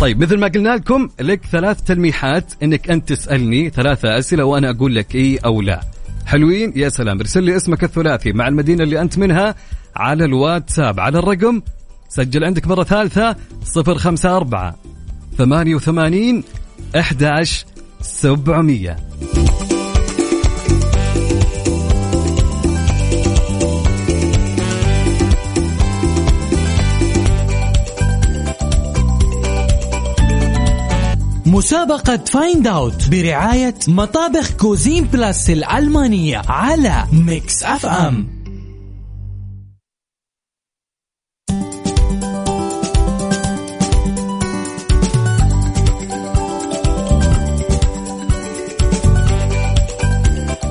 طيب 0.00 0.22
مثل 0.22 0.38
ما 0.38 0.48
قلنا 0.48 0.76
لكم 0.76 1.08
لك 1.20 1.46
ثلاث 1.46 1.82
تلميحات 1.82 2.52
إنك 2.62 2.90
أنت 2.90 3.08
تسألني 3.08 3.70
ثلاثة 3.70 4.18
أسئلة 4.18 4.44
وأنا 4.44 4.70
أقول 4.70 4.94
لك 4.94 5.14
إي 5.14 5.36
أو 5.36 5.62
لا. 5.62 5.80
حلوين؟ 6.26 6.72
يا 6.76 6.88
سلام. 6.88 7.18
ارسل 7.18 7.42
لي 7.42 7.56
اسمك 7.56 7.84
الثلاثي 7.84 8.32
مع 8.32 8.48
المدينة 8.48 8.84
اللي 8.84 9.00
أنت 9.00 9.18
منها 9.18 9.54
على 9.96 10.24
الواتساب. 10.24 11.00
على 11.00 11.18
الرقم 11.18 11.62
سجل 12.08 12.44
عندك 12.44 12.66
مرة 12.66 12.84
ثالثة 12.84 13.36
صفر 13.64 13.98
خمسة 13.98 14.36
أربعة. 14.36 14.89
ثمانية 15.40 15.74
وثمانين 15.74 16.44
أحد 16.96 17.44
سبعمية. 18.00 18.96
مسابقة 31.46 32.16
Find 32.16 32.66
Out 32.66 33.08
برعاية 33.08 33.74
مطابخ 33.88 34.50
Cuisine 34.50 35.04
Plus 35.04 35.50
الألمانية 35.50 36.42
على 36.48 37.04
Mix 37.12 37.62
FM 37.62 38.39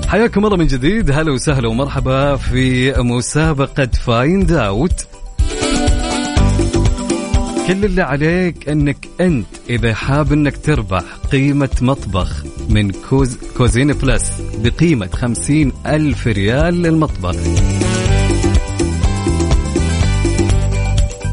حياكم 0.10 0.46
الله 0.46 0.58
من 0.58 0.68
جديد. 0.68 1.12
هلا 1.12 1.32
وسهلا 1.32 1.68
ومرحبا 1.68 2.36
في 2.36 2.94
مسابقة 2.98 3.86
Find 3.86 4.52
Out 4.52 5.08
كل 7.68 7.86
اللي 7.86 8.02
عليك 8.02 8.70
إنك 8.70 9.08
أنت 9.22 9.48
إذا 9.70 9.94
حاب 9.94 10.34
إنك 10.34 10.58
تربح 10.58 11.04
قيمة 11.32 11.70
مطبخ 11.82 12.44
من 12.70 12.92
كوز 12.92 13.38
Cuisine 13.58 13.94
Plus 13.94 14.42
بقيمة 14.58 15.10
خمسين 15.14 15.74
ألف 15.86 16.28
ريال 16.28 16.82
للمطبخ. 16.82 17.36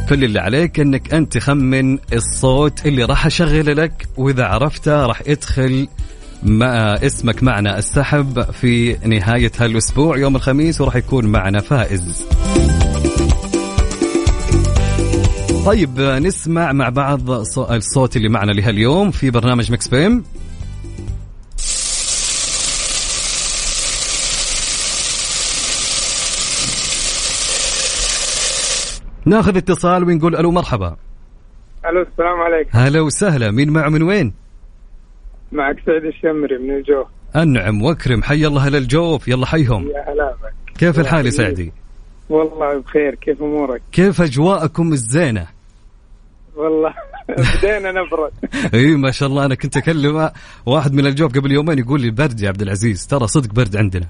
كل 0.08 0.24
اللي 0.24 0.40
عليك 0.40 0.80
إنك 0.80 1.14
أنت 1.14 1.32
تخمن 1.38 1.98
الصوت 2.12 2.86
اللي 2.86 3.04
راح 3.04 3.26
أشغله 3.26 3.72
لك 3.72 4.08
وإذا 4.16 4.44
عرفته 4.44 5.06
راح 5.06 5.22
يدخل 5.26 5.88
مع 6.46 6.94
اسمك 6.94 7.42
معنا 7.42 7.78
السحب 7.78 8.42
في 8.50 8.96
نهاية 9.06 9.52
هالأسبوع. 9.58 10.18
يوم 10.18 10.36
الخميس 10.36 10.80
وراح 10.80 10.96
يكون 10.96 11.26
معنا 11.26 11.60
فائز. 11.60 12.26
طيب 15.66 16.00
نسمع 16.00 16.72
مع 16.72 16.88
بعض 16.88 17.30
الصوت 17.58 18.16
اللي 18.16 18.28
معنا 18.28 18.52
لهاليوم 18.52 19.10
في 19.10 19.30
برنامج 19.30 19.72
مكس 19.72 19.88
بيم 19.88 20.24
ناخذ 29.26 29.56
اتصال 29.56 30.04
ونقول 30.04 30.36
ألو 30.36 30.50
مرحبا. 30.50 30.96
ألو 31.86 32.02
السلام 32.02 32.40
عليكم. 32.40 32.78
هلا 32.78 33.00
وسهلا. 33.00 33.50
مين 33.50 33.70
معه 33.70 33.88
من 33.88 34.02
وين؟ 34.02 34.45
معك 35.52 35.76
سعيد 35.86 36.04
الشمري 36.04 36.58
من 36.58 36.76
الجوف 36.76 37.06
انعم 37.36 37.82
واكرم 37.82 38.22
حي 38.22 38.46
الله 38.46 38.66
أهل 38.66 38.76
الجوف. 38.76 39.28
يلا 39.28 39.46
حيهم. 39.46 39.88
يا 39.88 40.12
هلا 40.12 40.34
بك. 40.42 40.78
كيف 40.78 41.00
الحال 41.00 41.26
يا 41.26 41.30
سعدي؟ 41.30 41.72
والله 42.28 42.78
بخير. 42.80 43.14
كيف 43.14 43.42
أمورك؟ 43.42 43.82
كيف 43.92 44.20
أجواءكم 44.20 44.92
الزينة؟ 44.92 45.46
والله 46.56 46.94
بدينا 47.58 47.92
نبرد. 47.92 48.32
إي 48.74 48.96
ما 48.96 49.10
شاء 49.10 49.28
الله. 49.28 49.44
أنا 49.44 49.54
كنت 49.54 49.76
أكلم 49.76 50.30
واحد 50.66 50.92
من 50.92 51.06
الجوف 51.06 51.32
قبل 51.38 51.52
يومين 51.52 51.78
يقول 51.78 52.00
لي 52.00 52.10
برد 52.10 52.40
يا 52.40 52.48
عبد 52.48 52.62
العزيز. 52.62 53.06
ترى 53.06 53.26
صدق 53.26 53.54
برد 53.54 53.76
عندنا. 53.76 54.06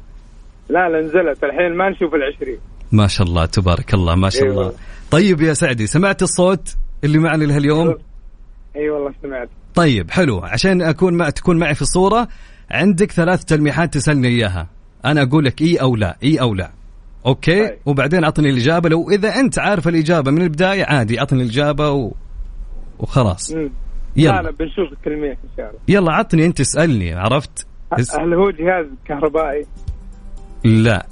لا 0.68 0.88
لا 0.88 1.01
نزلت. 1.01 1.44
الحين 1.44 1.77
ما 1.77 1.90
نشوف 1.90 2.14
العشرين. 2.14 2.59
ما 2.92 3.07
شاء 3.07 3.27
الله. 3.27 3.46
تبارك 3.46 3.94
الله. 3.94 4.14
ما 4.14 4.31
شاء 4.31 4.44
الله. 4.44 4.62
أيوة. 4.62 4.75
طيب 5.11 5.40
يا 5.40 5.55
سعدي 5.55 5.87
سمعت 5.87 6.22
الصوت 6.22 6.77
اللي 7.05 7.18
معنا 7.18 7.44
لهاليوم؟ 7.44 7.96
إي 8.77 8.91
والله 8.91 9.15
سمعت. 9.23 9.49
طيب 9.75 10.11
حلو. 10.11 10.39
عشان 10.39 10.83
أكون 10.83 11.15
مع 11.15 11.31
تكون 11.31 11.59
معي 11.59 11.75
في 11.75 11.83
الصورة 11.83 12.29
عندك 12.71 13.12
ثلاث 13.12 13.45
تلميحات 13.45 13.95
تسألني 13.95 14.29
إياها. 14.29 14.69
أنا 15.05 15.23
أقول 15.23 15.45
لك 15.45 15.62
إي 15.62 15.77
أو 15.77 15.97
لا 15.97 16.17
إي 16.23 16.41
أو 16.41 16.55
لا. 16.55 16.71
Okay؟ 17.27 17.66
طيب. 17.69 17.79
وبعدين 17.87 18.25
أعطني 18.25 18.51
الإجابة. 18.51 18.89
لو 18.89 19.11
إذا 19.11 19.29
أنت 19.29 19.59
عارف 19.59 19.89
الإجابة 19.89 20.31
من 20.31 20.43
البداية 20.43 20.85
عادي 20.85 21.21
أعطني 21.21 21.43
الإجابة 21.43 21.91
و... 21.91 22.12
وخلاص. 22.99 23.53
مم. 23.53 23.71
لا 24.17 24.23
لا 24.23 24.41
يلا 24.41 24.51
بنشوف 24.51 24.93
التلميح 24.93 25.39
إن 25.45 25.49
شاء 25.57 25.67
الله. 25.69 25.81
يلا 25.89 26.12
عطني 26.12 26.47
أنت 26.47 26.61
اسألني 26.61 27.15
عرفت؟ 27.15 27.67
اس... 27.93 28.15
هل 28.15 28.35
هو 28.35 28.51
جهاز 28.51 28.87
كهربائي؟ 29.05 29.67
لا. 30.65 31.07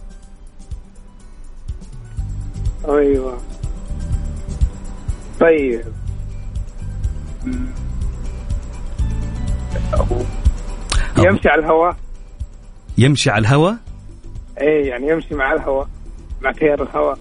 أيوه. 2.89 3.39
طيب. 5.41 5.85
يمشي 11.19 11.49
على 11.49 11.61
الهواء. 11.61 11.97
يمشي 12.99 13.31
على 13.31 13.41
الهواء؟ 13.41 13.77
اي 14.61 14.87
يعني 14.87 15.09
يمشي 15.09 15.35
مع 15.35 15.53
الهواء 15.53 15.89
مع 16.43 16.53
تيار 16.53 16.83
الهواء. 16.83 17.19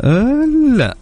أه 0.00 0.44
لا. 0.76 0.96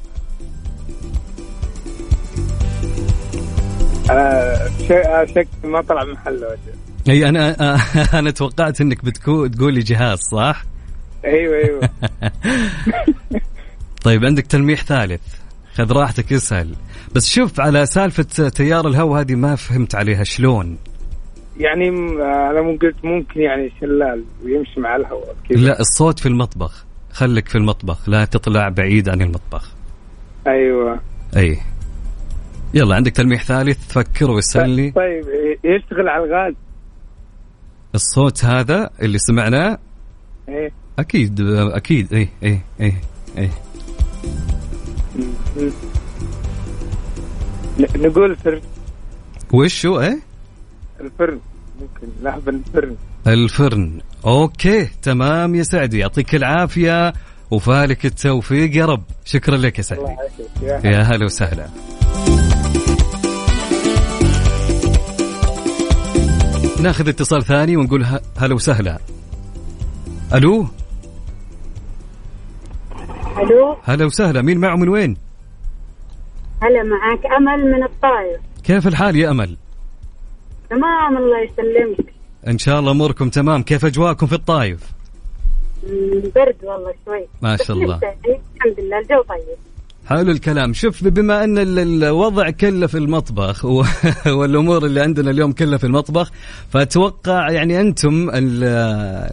آه 4.11 4.69
شيء 4.79 5.07
آه 5.07 5.25
شك 5.25 5.49
ما 5.65 5.83
طلع 5.83 6.05
محله 6.05 6.47
وجه. 6.47 6.75
أي 7.09 7.29
أنا 7.29 7.75
أنا 8.19 8.31
توقعت 8.31 8.81
إنك 8.81 9.05
بتكون 9.05 9.51
تقول 9.51 9.75
لي 9.75 9.81
جهاز 9.81 10.19
صح؟ 10.19 10.65
أيوه 11.25 11.57
أيوه. 11.57 11.91
طيب 14.05 14.25
عندك 14.25 14.47
تلميح 14.47 14.85
ثالث. 14.85 15.21
خذ 15.75 15.93
راحتك 15.93 16.33
اسأل. 16.33 16.75
بس 17.15 17.29
شوف 17.29 17.61
على 17.61 17.87
سالفة 17.87 18.49
تيار 18.49 18.89
الهواء 18.89 19.21
هذه 19.21 19.35
ما 19.35 19.57
فهمت 19.57 19.95
عليها. 19.95 20.25
شلون؟ 20.25 20.79
يعني 21.57 21.89
أنا 22.51 22.63
مو 22.63 22.71
قلت 22.83 23.05
ممكن 23.05 23.41
يعني 23.41 23.73
شلال 23.81 24.25
ويمشي 24.45 24.81
مع 24.81 24.97
الهواء 24.97 25.37
لا 25.51 25.81
الصوت 25.81 26.19
في 26.21 26.27
المطبخ. 26.27 26.85
خليك 27.13 27.49
في 27.49 27.59
المطبخ 27.59 28.09
لا 28.09 28.25
تطلع 28.25 28.69
بعيد 28.69 29.09
عن 29.09 29.23
المطبخ. 29.23 29.71
أيوه. 30.47 31.01
أي. 31.37 31.59
يلا 32.75 32.95
عندك 32.97 33.13
تلميح 33.13 33.45
ثالث؟ 33.45 33.93
فكر 33.93 34.31
واسالني 34.31 34.91
طيب 34.91 35.25
ي- 35.25 35.59
يشتغل 35.69 36.09
على 36.09 36.25
الغاز. 36.25 36.55
الصوت 37.95 38.45
هذا 38.45 38.91
اللي 39.03 39.19
سمعناه؟ 39.19 39.79
إيه. 40.49 40.71
أكيد 40.99 41.41
أكيد. 41.51 42.13
اي 42.15 42.29
اي 42.43 42.59
اي 42.81 42.93
اي 43.39 43.49
م- 45.17 45.21
م. 45.23 45.61
ن- 45.63 45.73
نقول 47.81 48.37
فرن 48.37 48.61
وش 49.53 49.87
هو 49.87 50.01
إيه؟ 50.01 50.19
الفرن. 51.01 51.41
ممكن 51.81 52.09
لهب 52.23 52.49
الفرن. 52.49 52.97
الفرن. 53.27 54.01
أوكي 54.27 54.89
تمام 55.03 55.55
يا 55.55 55.63
سعدي. 55.63 55.99
يعطيك 55.99 56.35
العافية 56.35 57.13
وفالك 57.51 58.07
التوفيق. 58.07 58.77
يا 58.77 58.87
رب. 58.87 59.03
شكرا 59.25 59.57
لك 59.57 59.79
يا 59.79 59.83
سعدي. 59.83 60.01
الله 60.01 60.17
يعافيك. 60.63 60.85
يا 60.85 61.03
هلا 61.03 61.25
وسهلا. 61.25 61.69
ناخذ 66.81 67.09
اتصال 67.09 67.45
ثاني 67.45 67.77
ونقول 67.77 68.05
ه- 68.05 68.21
هلا 68.39 68.55
وسهلا. 68.55 68.99
ألو؟ 70.35 70.67
ألو؟ 73.39 73.77
هلا 73.85 74.05
وسهلا. 74.05 74.43
مين 74.43 74.59
معه 74.59 74.77
من 74.77 74.89
وين؟ 74.89 75.17
هلا 76.63 76.83
معك 76.83 77.27
أمل 77.27 77.73
من 77.73 77.83
الطايف 77.85 78.41
كيف 78.65 78.87
الحال 78.87 79.17
يا 79.17 79.31
أمل؟ 79.31 79.57
تمام 80.71 81.17
الله 81.17 81.39
يسلمك. 81.43 82.13
إن 82.49 82.59
شاء 82.59 82.81
الله 82.81 82.91
أموركم 82.91 83.29
تمام. 83.29 83.63
كيف 83.63 83.85
أجواءكم 83.85 84.27
في 84.27 84.33
الطايف 84.35 84.81
برد 86.35 86.57
والله 86.63 86.93
شوي. 87.05 87.27
ما 87.43 87.57
شاء 87.57 87.77
الله. 87.77 87.95
الحمد 87.97 88.81
لله 88.81 88.99
الجو 88.99 89.23
طيب. 89.29 89.57
حلو 90.07 90.31
الكلام. 90.31 90.73
شوف 90.73 91.05
بما 91.05 91.45
أن 91.45 91.59
ال- 91.59 91.79
الوضع 92.05 92.51
كله 92.51 92.87
في 92.87 92.99
المطبخ 92.99 93.65
والأمور 94.39 94.85
اللي 94.87 95.01
عندنا 95.01 95.31
اليوم 95.31 95.53
كلها 95.53 95.79
في 95.79 95.85
المطبخ 95.85 96.31
فأتوقع 96.71 97.51
يعني 97.51 97.81
أنتم 97.81 98.31
ال- 98.35 99.31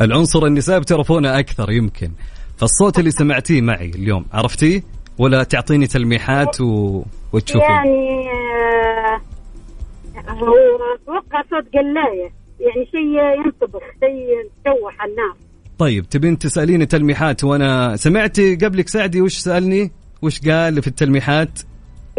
العنصر 0.00 0.46
النسائي 0.46 0.80
بتعرفونه 0.80 1.38
أكثر 1.38 1.70
يمكن. 1.70 2.10
فالصوت 2.58 2.98
اللي 2.98 3.10
سمعتيه 3.10 3.60
معي 3.60 3.90
اليوم 3.90 4.24
عرفتيه؟ 4.32 4.82
ولا 5.18 5.42
تعطيني 5.42 5.86
تلميحات 5.86 6.60
و... 6.60 7.02
وتشوفين؟ 7.32 7.70
يعني 7.70 8.30
آه، 8.30 9.20
هو 10.28 10.54
أتوقع 10.94 11.42
صوت 11.50 11.74
قلاية. 11.74 12.30
يعني 12.60 12.86
شيء 12.90 13.44
ينطبخ 13.46 13.82
شيء 14.00 14.14
يتشوح 14.14 15.00
على 15.00 15.10
النار. 15.10 15.36
طيب 15.78 16.08
تبين 16.08 16.38
تسأليني 16.38 16.86
تلميحات 16.86 17.44
وأنا 17.44 17.96
سمعتي 17.96 18.56
قبلك 18.56 18.88
سعدي 18.88 19.20
وش 19.20 19.36
سألني؟ 19.36 19.90
وش 20.22 20.48
قال 20.48 20.82
في 20.82 20.88
التلميحات؟ 20.88 21.58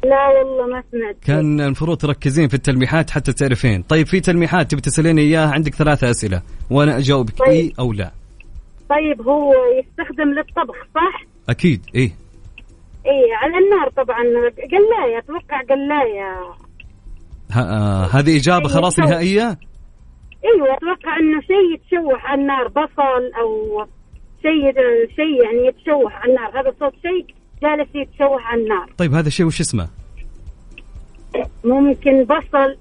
لا 0.03 0.27
والله 0.27 0.67
ما 0.75 0.83
سمعت. 0.91 1.15
كان 1.25 1.61
المفروض 1.61 1.97
تركزين 1.97 2.47
في 2.47 2.53
التلميحات 2.53 3.09
حتى 3.09 3.33
تعرفين. 3.33 3.81
طيب 3.81 4.07
في 4.07 4.19
تلميحات 4.19 4.71
تبي 4.71 4.81
تسأليني 4.81 5.21
إياها؟ 5.21 5.51
عندك 5.51 5.75
ثلاثة 5.75 6.09
أسئلة. 6.09 6.41
وأنا 6.69 6.97
أجاوبك 6.97 7.37
طيب. 7.37 7.49
إي 7.49 7.73
أو 7.79 7.93
لا. 7.93 8.11
طيب 8.89 9.27
هو 9.27 9.53
يستخدم 9.79 10.29
للطبخ 10.29 10.75
صح؟ 10.95 11.25
أكيد 11.49 11.81
إيه 11.95 12.11
اي 13.07 13.33
على 13.33 13.57
النار 13.65 13.89
طبعا. 13.89 14.23
قلايه 14.71 15.17
أتوقع 15.17 15.61
قلايه 15.61 16.55
آه 17.55 18.05
هذه 18.05 18.37
إجابة 18.37 18.67
خلاص. 18.67 18.99
نهائية؟ 18.99 19.59
أيوه 20.45 20.73
أتوقع 20.77 21.19
انه 21.19 21.41
شيء 21.41 21.73
يتشوح 21.73 22.25
على 22.25 22.41
النار 22.41 22.67
بصل 22.67 23.33
أو 23.41 23.85
شيء 24.41 24.73
شيء 25.15 25.43
يعني 25.43 25.67
يتشوح 25.67 26.15
على 26.15 26.31
النار. 26.31 26.61
هذا 26.61 26.73
صوت 26.79 26.93
شيء 26.93 27.35
جالس 27.61 27.95
يتشوح 27.95 28.51
على 28.51 28.61
النار. 28.61 28.93
طيب 28.97 29.13
هذا 29.13 29.27
الشيء 29.27 29.45
وش 29.45 29.61
اسمه؟ 29.61 29.89
ممكن 31.63 32.23
بصل 32.23 32.77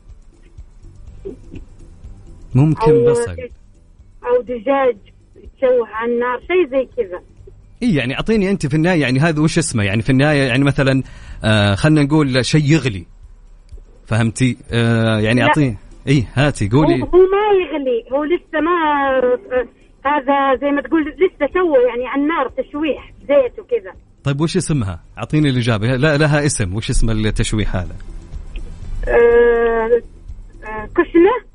ممكن 2.55 2.93
أو 2.93 3.11
بصل. 3.11 3.37
أو 4.27 4.43
دجاج 4.43 4.97
يتشوح 5.37 5.91
على 5.91 6.13
النار 6.13 6.41
شيء 6.41 6.69
زي 6.71 6.89
كذا. 6.97 7.21
إي 7.83 7.95
يعني 7.95 8.15
أعطيني 8.15 8.51
أنت 8.51 8.67
في 8.67 8.75
النهاية 8.75 9.01
يعني 9.01 9.21
هذا 9.21 9.41
وش 9.41 9.59
اسمه؟ 9.59 9.85
يعني 9.85 10.03
في 10.03 10.11
النهاية 10.11 10.43
يعني 10.43 10.65
مثلا 10.65 11.03
آه 11.45 11.75
خلينا 11.75 12.03
نقول 12.03 12.45
شيء 12.45 12.65
يغلي. 12.65 13.07
فهمتي؟ 14.07 14.57
آه 14.73 15.19
يعني. 15.19 15.43
أعطيني. 15.43 15.77
إي 16.09 16.27
هاتي 16.35 16.69
قولي. 16.69 17.03
هو 17.03 17.09
ما 17.09 17.47
يغلي. 17.63 18.05
هو 18.13 18.25
لسه 18.25 18.61
ما 18.61 18.77
هذا 20.05 20.57
زي 20.61 20.71
ما 20.71 20.83
تقول 20.83 21.03
لسه 21.03 21.53
سوى 21.55 21.79
يعني 21.89 22.07
على 22.07 22.23
النار 22.23 22.49
تشويح 22.49 23.13
زيت 23.29 23.59
وكذا. 23.59 23.93
طيب 24.25 24.41
وش 24.41 24.57
اسمها؟ 24.57 25.01
أعطيني 25.19 25.49
الإجابة. 25.49 25.97
لا 25.97 26.17
لها 26.17 26.47
اسم. 26.47 26.75
وش 26.75 26.91
اسم 26.91 27.11
التشويح 27.11 27.77
هذا؟ 27.77 27.97
آه 29.09 30.03
آه 30.65 30.89
كشنة. 30.97 31.47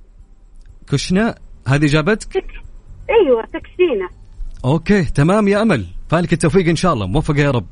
كشنة؟ 0.91 1.35
هذه 1.67 1.85
إجابتك؟ 1.85 2.33
تك 2.33 2.45
أيوه 3.09 3.45
تكسينة 3.45 4.09
أوكي 4.65 5.03
تمام 5.03 5.47
يا 5.47 5.61
أمل. 5.61 5.85
فالك 6.11 6.33
التوفيق 6.33 6.67
إن 6.69 6.75
شاء 6.75 6.93
الله. 6.93 7.07
موفقه 7.07 7.39
يا 7.39 7.51
رب. 7.51 7.65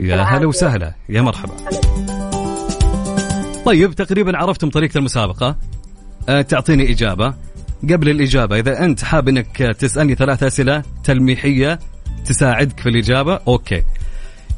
يا. 0.00 0.22
هلا 0.22 0.46
وسهلا. 0.46 0.94
يا 1.08 1.22
مرحبا. 1.22 1.54
طيب 3.64 3.92
تقريبا 3.92 4.38
عرفتم 4.38 4.70
طريقة 4.70 4.98
المسابقة. 4.98 5.56
أه 6.28 6.42
تعطيني 6.42 6.90
إجابة. 6.90 7.34
قبل 7.90 8.08
الإجابة 8.08 8.58
إذا 8.58 8.84
أنت 8.84 9.04
حاب 9.04 9.28
أنك 9.28 9.56
تسألني 9.56 10.14
ثلاث 10.14 10.42
أسئلة 10.42 10.82
تلميحية 11.04 11.78
تساعدك 12.24 12.80
في 12.80 12.88
الإجابة 12.88 13.40
أوكي. 13.48 13.82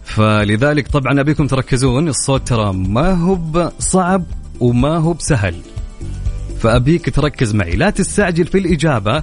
فلذلك 0.04 0.88
طبعا 0.88 1.20
أبيكم 1.20 1.46
تركزون 1.46 2.08
الصوت 2.08 2.48
ترى 2.48 2.72
ما 2.72 3.12
هو 3.12 3.72
صعب 3.78 4.24
وما 4.60 4.96
هو 4.96 5.12
بسهل. 5.12 5.54
فأبيك 6.60 7.10
تركز 7.10 7.54
معي. 7.54 7.76
لا 7.76 7.90
تستعجل 7.90 8.46
في 8.46 8.58
الإجابة. 8.58 9.22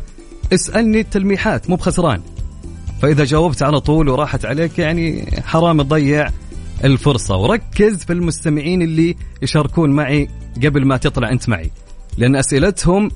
اسألني 0.54 1.00
التلميحات 1.00 1.69
مو 1.69 1.76
بخسران. 1.76 2.22
فإذا 3.01 3.23
جاوبت 3.23 3.63
على 3.63 3.79
طول 3.79 4.09
وراحت 4.09 4.45
عليك 4.45 4.79
يعني 4.79 5.31
حرام 5.45 5.81
تضيع 5.81 6.29
الفرصة. 6.83 7.35
وركز 7.35 8.03
في 8.03 8.13
المستمعين 8.13 8.81
اللي 8.81 9.15
يشاركون 9.41 9.91
معي 9.91 10.29
قبل 10.63 10.85
ما 10.85 10.97
تطلع 10.97 11.31
أنت 11.31 11.49
معي. 11.49 11.71
لأن 12.17 12.35
أسئلتهم 12.35 13.12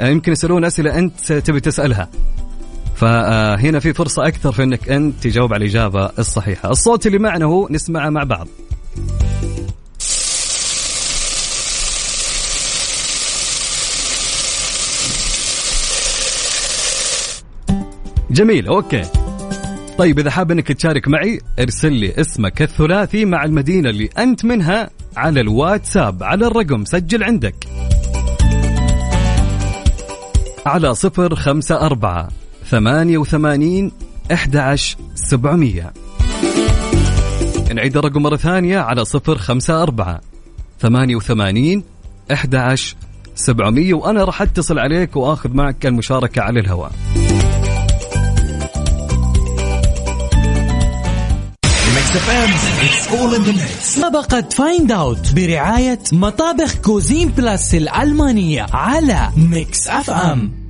آه، 0.00 0.08
يمكن 0.08 0.32
يسألون 0.32 0.64
أسئلة 0.64 0.98
أنت 0.98 1.32
تبي 1.32 1.60
تسألها. 1.60 2.08
فهنا 2.94 3.78
في 3.78 3.92
فرصة 3.92 4.26
أكثر 4.26 4.52
في 4.52 4.62
أنك 4.62 4.88
أنت 4.88 5.22
تجاوب 5.22 5.54
على 5.54 5.64
الإجابة 5.64 6.10
الصحيحة. 6.18 6.70
الصوت 6.70 7.06
اللي 7.06 7.18
معنا 7.18 7.44
هو 7.44 7.68
نسمعه 7.70 8.10
مع 8.10 8.24
بعض. 8.24 8.48
جميل 18.30 18.66
أوكي. 18.66 19.23
طيب 19.98 20.18
إذا 20.18 20.30
حاب 20.30 20.50
أنك 20.50 20.72
تشارك 20.72 21.08
معي 21.08 21.40
ارسل 21.58 21.92
لي 21.92 22.20
اسمك 22.20 22.62
الثلاثي 22.62 23.24
مع 23.24 23.44
المدينة 23.44 23.90
اللي 23.90 24.08
أنت 24.18 24.44
منها 24.44 24.90
على 25.16 25.40
الواتساب 25.40 26.22
على 26.22 26.46
الرقم 26.46 26.84
سجل 26.84 27.24
عندك. 27.24 27.54
على 30.66 30.94
صفر 30.94 31.34
خمسة 31.34 31.80
أربعة 31.80 32.28
ثمانية 32.64 33.18
وثمانين 33.18 33.92
أحد 34.32 34.76
سبعمية. 35.14 35.92
نعيد 37.74 37.96
الرقم 37.96 38.22
مرة 38.22 38.36
ثانية 38.36 38.78
على 38.78 39.04
صفر 39.04 39.38
خمسة 39.38 39.82
أربعة 39.82 40.20
ثمانية 40.80 41.16
وثمانين 41.16 41.84
أحد 42.32 42.76
سبعمية 43.34 43.94
وأنا 43.94 44.24
راح 44.24 44.42
أتصل 44.42 44.78
عليك 44.78 45.16
وآخذ 45.16 45.54
معك 45.54 45.86
المشاركة 45.86 46.42
على 46.42 46.60
الهواء. 46.60 46.92
مسابقة 53.80 54.44
Find 54.50 54.92
Out 54.92 55.32
برعاية 55.34 55.98
مطابخ 56.12 56.74
Cuisine 56.74 57.28
Plus 57.28 57.74
الألمانية 57.74 58.66
على 58.72 59.30
Mix 59.36 59.88
FM 59.88 60.63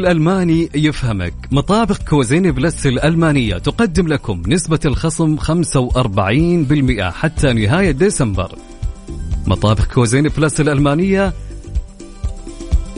الألماني 0.00 0.68
يفهمك. 0.74 1.34
مطابخ 1.50 1.98
Cuisine 1.98 2.52
Plus 2.52 2.86
الألمانية 2.86 3.58
تقدم 3.58 4.08
لكم 4.08 4.42
نسبة 4.46 4.80
الخصم 4.84 5.36
45% 5.36 7.10
حتى 7.10 7.52
نهاية 7.52 7.90
ديسمبر. 7.90 8.54
مطابخ 9.46 9.86
Cuisine 9.86 10.28
Plus 10.28 10.60
الألمانية 10.60 11.32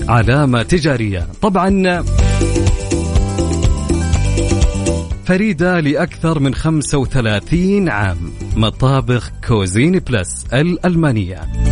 علامة 0.08 0.62
تجارية. 0.62 1.26
طبعا 1.42 2.04
فريدة 5.24 5.80
لأكثر 5.80 6.38
من 6.38 6.54
35 6.54 7.88
عام. 7.88 8.18
مطابخ 8.56 9.30
Cuisine 9.48 9.98
Plus 9.98 10.46
الألمانية. 10.52 11.71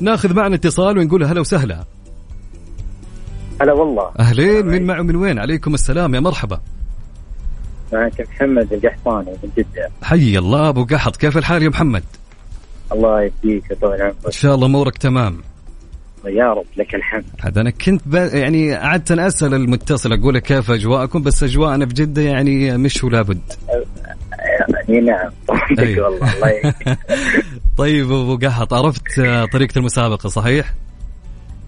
ناخذ 0.00 0.34
معنا 0.34 0.54
اتصال 0.54 0.98
ونقول 0.98 1.24
هلا 1.24 1.40
وسهلا. 1.40 1.84
هلا 3.60 3.72
والله. 3.72 4.10
أهلين 4.20 4.66
من 4.66 4.86
معه 4.86 5.02
من 5.02 5.16
وين؟ 5.16 5.38
عليكم 5.38 5.74
السلام 5.74 6.14
يا 6.14 6.20
مرحبا. 6.20 6.60
معك 7.92 8.20
محمد 8.20 8.72
القحطاني 8.72 9.30
من 9.42 9.50
جدة. 9.56 9.90
حي 10.02 10.38
الله 10.38 10.68
أبو 10.68 10.84
قحط 10.84 11.16
كيف 11.16 11.38
الحال 11.38 11.62
يا 11.62 11.68
محمد؟ 11.68 12.02
الله 12.92 13.22
يهديك 13.22 13.64
ويطول 13.70 13.94
إن 13.94 14.00
عمرك 14.00 14.32
شاء 14.32 14.54
الله 14.54 14.66
أمورك 14.66 14.98
تمام. 14.98 15.40
يا 16.24 16.52
رب 16.52 16.64
لك 16.76 16.94
الحمد. 16.94 17.24
عاد 17.40 17.58
أنا 17.58 17.70
كنت 17.70 18.00
ب... 18.06 18.14
يعني 18.14 18.74
قعدت 18.74 19.12
أسأل 19.12 19.54
المتصل 19.54 20.12
أقول 20.12 20.34
له 20.34 20.40
كيف 20.40 20.70
أجواءكم 20.70 21.22
بس 21.22 21.42
أجواءنا 21.42 21.86
في 21.86 21.94
جدة 21.94 22.22
يعني 22.22 22.78
مش 22.78 23.04
ولا 23.04 23.22
بد 23.22 23.52
اي 24.90 25.00
نعم 25.00 25.30
صدق 25.48 25.80
أيوة. 25.80 26.08
والله 26.08 26.34
الله 26.34 26.74
طيب 27.80 28.12
أبو 28.12 28.36
قحط 28.36 28.74
عرفت 28.74 29.20
طريقة 29.52 29.78
المسابقة 29.78 30.28
صحيح؟ 30.28 30.72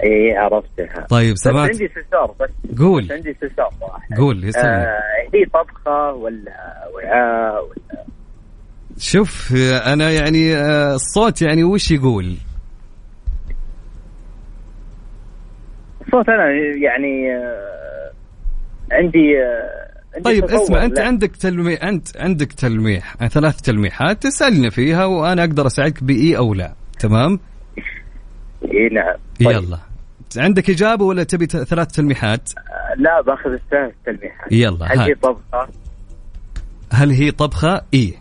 اي 0.02 0.36
عرفتها. 0.36 1.06
طيب 1.10 1.32
بس 1.32 1.38
سمعت. 1.40 1.70
عندي 1.70 1.86
استفسار 1.86 2.34
بس. 2.40 2.78
قول. 2.78 3.04
بس 3.04 3.12
عندي 3.12 3.30
استفسار 3.30 3.70
واحد. 3.80 4.18
قول 4.18 4.44
يسلمك 4.44 4.64
آه 4.66 4.98
هي 5.34 5.44
طبخة 5.44 6.12
ولا 6.12 6.88
وعاء 6.94 7.64
ولا؟ 7.64 8.04
شوف 8.98 9.52
أنا 9.86 10.10
يعني 10.10 10.56
آه، 10.56 10.94
الصوت 10.94 11.42
يعني 11.42 11.64
وش 11.64 11.90
يقول؟ 11.90 12.36
الصوت 16.06 16.28
أنا 16.28 16.50
يعني 16.82 17.32
آه 17.36 18.10
عندي 18.92 19.42
آه 19.42 19.82
عندي 19.82 20.01
طيب 20.24 20.44
اسمع 20.44 20.84
أنت 20.84 20.98
لا. 20.98 21.06
عندك 21.06 21.36
تلميح 21.36 21.84
أنت 21.84 22.16
عندك 22.16 22.52
تلميح 22.52 23.26
ثلاث 23.26 23.60
تلميحات 23.60 24.22
تسألني 24.22 24.70
فيها 24.70 25.04
وأنا 25.04 25.42
أقدر 25.44 25.66
أساعدك 25.66 26.04
بإي 26.04 26.36
أو 26.36 26.54
لا 26.54 26.74
تمام 26.98 27.40
إي 28.64 28.88
نعم 28.88 29.16
طيب. 29.40 29.50
يلا 29.50 29.78
عندك 30.36 30.70
إجابة 30.70 31.04
ولا 31.04 31.22
تبي 31.22 31.46
ثلاث 31.46 31.86
تلميحات 31.86 32.50
آه 32.58 32.94
لا 32.96 33.20
باخذ 33.20 33.50
الثلاث 33.50 33.92
تلميحات 34.06 34.52
يلا، 34.52 34.86
هل 34.86 34.98
هي. 34.98 35.14
طبخة؟ 35.14 35.68
هل 36.92 37.10
هي 37.10 37.30
طبخة 37.30 37.82
إي 37.94 38.14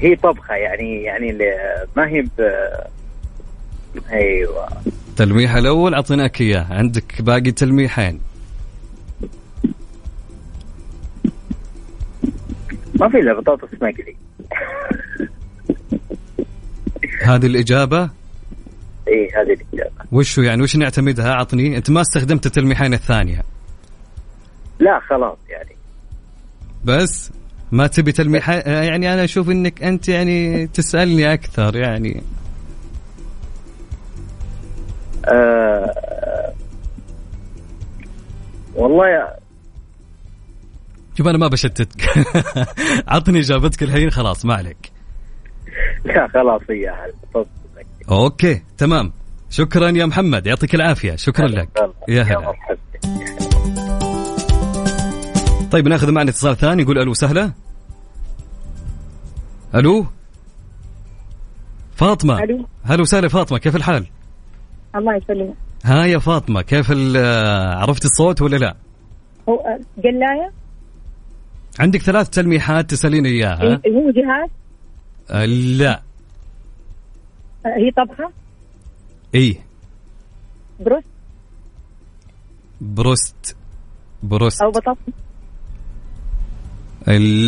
هي 0.00 0.16
طبخة 0.16 0.54
يعني 0.54 1.02
يعني 1.02 1.38
ما 1.96 2.08
هي 2.08 2.22
ب 2.22 2.28
أيوه 4.10 4.68
التلميح 5.20 5.54
الأول 5.54 5.94
اعطيناك 5.94 6.40
إياه. 6.40 6.66
عندك 6.70 7.22
باقي 7.22 7.50
تلميحين. 7.50 8.20
ما 13.00 13.08
في 13.08 13.18
إلا 13.18 13.40
بطاطس 13.40 13.74
مقلي 13.74 14.16
هذه 17.22 17.46
الإجابة؟ 17.46 18.02
اي 19.08 19.28
هذه 19.36 19.52
الإجابة. 19.52 20.04
وشو 20.12 20.42
يعني؟ 20.42 20.62
وش 20.62 20.76
نعتمدها؟ 20.76 21.32
عطني 21.32 21.76
أنت 21.76 21.90
ما 21.90 22.00
استخدمت 22.00 22.46
التلميحين 22.46 22.94
الثانية. 22.94 23.42
لا 24.80 25.00
خلاص 25.00 25.38
يعني. 25.48 25.76
بس 26.84 27.32
ما 27.72 27.86
تبي 27.86 28.12
تلميح 28.12 28.50
يعني 28.66 29.14
أنا 29.14 29.24
أشوف 29.24 29.50
إنك 29.50 29.82
أنت 29.82 30.08
يعني 30.08 30.66
تسألني 30.66 31.32
أكثر 31.32 31.76
يعني. 31.76 32.22
آه 35.24 36.52
والله 38.74 39.08
يا 39.08 39.38
شوف 41.18 41.28
أنا 41.28 41.38
ما 41.38 41.48
بشتتك. 41.48 42.02
عطني 43.08 43.38
إجابتك 43.38 43.82
الحين 43.82 44.10
خلاص 44.10 44.44
ما 44.44 44.54
عليك. 44.54 44.92
لا 46.04 46.28
خلاص 46.28 46.60
المقلي 46.70 47.48
أوكي 48.10 48.62
تمام. 48.78 49.12
شكرا 49.50 49.88
يا 49.88 50.06
محمد 50.06 50.46
يعطيك 50.46 50.74
العافية. 50.74 51.16
شكرا 51.16 51.46
لك. 51.48 51.68
يا 52.08 52.22
هلا. 52.22 52.54
طيب 55.70 55.88
ناخذ 55.88 56.12
معنا 56.12 56.30
اتصال 56.30 56.56
ثاني 56.56 56.82
يقول 56.82 56.98
ألو 56.98 57.14
سهلة. 57.14 57.52
ألو؟ 59.74 60.06
فاطمة. 61.96 62.42
ألو. 62.42 62.66
هلا 62.84 63.02
وسهلا 63.02 63.28
فاطمة 63.28 63.58
كيف 63.58 63.76
الحال؟ 63.76 64.06
الله 64.96 65.16
يسلمك. 65.16 65.54
ها 65.84 66.04
يا 66.04 66.18
فاطمة 66.18 66.62
كيف 66.62 66.90
عرفت 67.80 68.04
الصوت 68.04 68.42
ولا 68.42 68.56
لا؟ 68.56 68.76
هو 69.48 69.56
قلايه 70.04 70.52
عندك 71.80 72.00
ثلاث 72.00 72.30
تلميحات 72.30 72.90
تسألين 72.90 73.26
إياها. 73.26 73.72
هو 73.74 74.10
جهاز؟ 74.10 74.50
آه، 75.30 75.44
لا. 75.44 76.02
هي 77.66 77.90
طبخة؟ 77.96 78.32
إي. 79.34 79.58
بروست؟ 80.80 81.06
بروست. 82.80 83.56
بروست. 84.22 84.62
أو 84.62 84.70
بطاطس؟ 84.70 85.00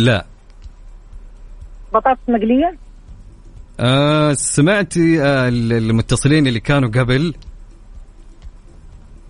لا. 0.05 0.25
بطاطس 1.93 2.19
مقلية؟ 2.29 2.77
آه 3.79 4.33
سمعتي 4.33 5.23
آه 5.23 5.49
المتصلين 5.49 6.47
اللي 6.47 6.59
كانوا 6.59 6.89
قبل؟ 6.89 7.33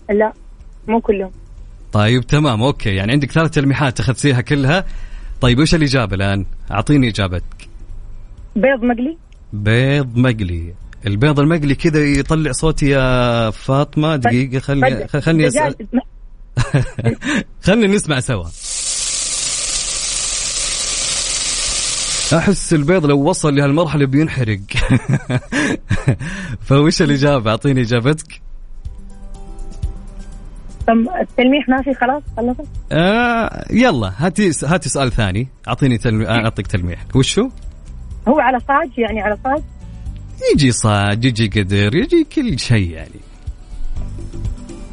لا 0.10 0.34
مو 0.88 1.02
كلهم. 1.02 1.32
طيب 1.92 2.28
تمام 2.28 2.62
أوكي. 2.64 2.96
يعني 2.96 3.12
عندك 3.12 3.32
ثلاث 3.32 3.52
تلميحات 3.52 4.00
اخذتيها 4.00 4.42
كلها. 4.42 4.86
طيب 5.42 5.60
وش 5.60 5.76
الإجابة 5.76 6.16
الآن؟ 6.16 6.46
أعطيني 6.72 7.10
إجابتك. 7.10 7.70
بيض 8.56 8.84
مقلي. 8.84 9.18
بيض 9.54 10.18
مقلي. 10.18 10.74
البيض 11.08 11.40
المقلي 11.40 11.76
كذا 11.76 12.00
يطلع 12.00 12.52
صوتي 12.52 12.90
يا 12.90 13.50
فاطمة. 13.50 14.16
دقيقة 14.16 14.60
خلني 14.60 15.08
خلني 15.08 15.48
أسأل. 15.48 15.76
خلني 17.66 17.88
نسمع 17.88 18.20
سوا. 18.20 18.46
أحس 22.34 22.74
البيض 22.74 23.06
لو 23.06 23.30
وصل 23.30 23.56
لهالمرحلة 23.56 24.06
بينحرق. 24.06 24.60
فوش 26.68 27.02
الإجابة؟ 27.02 27.52
أعطيني 27.52 27.82
إجابتك. 27.82 28.42
طب 30.88 30.96
التلميح 31.22 31.70
ما 31.70 31.82
في 31.82 31.94
خلاص؟ 31.94 32.24
خلصت؟ 32.38 32.68
آه 32.92 33.66
يلا 33.72 34.14
هاتي 34.18 34.52
هاتي 34.66 34.90
سؤال 34.90 35.12
ثاني. 35.12 35.48
أعطيني 35.68 35.98
تلمي... 35.98 36.28
آه، 36.28 36.44
أعطيك 36.44 36.68
تلميح 36.68 37.00
وشو؟ 37.16 37.50
هو 38.28 38.40
على 38.40 38.60
صاج؟ 38.60 38.90
يعني 38.98 39.22
على 39.22 39.38
صاج؟ 39.44 39.62
يجي 40.54 40.72
صاج 40.72 41.26
يجي 41.26 41.48
قدر 41.48 41.96
يجي 41.96 42.28
كل 42.36 42.60
شيء 42.60 42.90
يعني. 42.90 43.20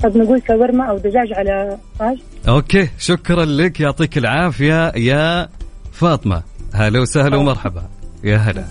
طب 0.02 0.16
نقول 0.16 0.42
شاورما 0.48 0.84
أو 0.84 0.98
دجاج 0.98 1.32
على 1.32 1.78
صاج؟ 1.98 2.18
أوكي 2.48 2.88
شكرا 2.98 3.44
لك 3.44 3.80
يعطيك 3.80 4.18
العافية 4.18 4.92
يا 4.96 5.48
فاطمة. 5.92 6.42
هلا 6.74 7.00
وسهلا 7.00 7.36
ومرحبا. 7.36 7.82
يا 8.24 8.36
هلا. 8.36 8.64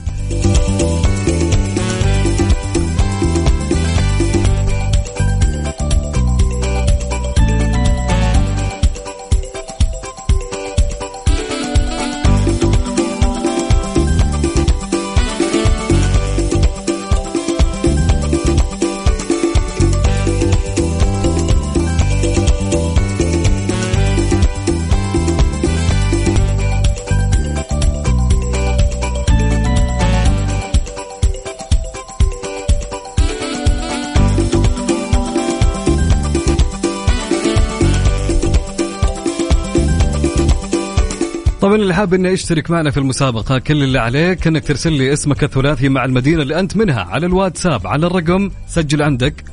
طبعا 41.61 41.75
اللي 41.75 41.93
حاب 41.95 42.13
إنه 42.13 42.29
يشترك 42.29 42.71
معنا 42.71 42.91
في 42.91 42.97
المسابقة 42.97 43.57
كل 43.59 43.83
اللي 43.83 43.99
عليك 43.99 44.47
إنك 44.47 44.67
ترسل 44.67 44.93
لي 44.93 45.13
اسمك 45.13 45.43
الثلاثي 45.43 45.89
مع 45.89 46.05
المدينة 46.05 46.41
اللي 46.41 46.59
أنت 46.59 46.77
منها 46.77 47.01
على 47.01 47.25
الواتساب 47.25 47.87
على 47.87 48.07
الرقم 48.07 48.51
سجل 48.67 49.01
عندك 49.01 49.43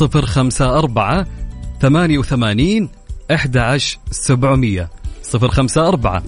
054 0.00 1.26
88 1.80 2.88
11700 3.30 4.90
054 5.34 6.22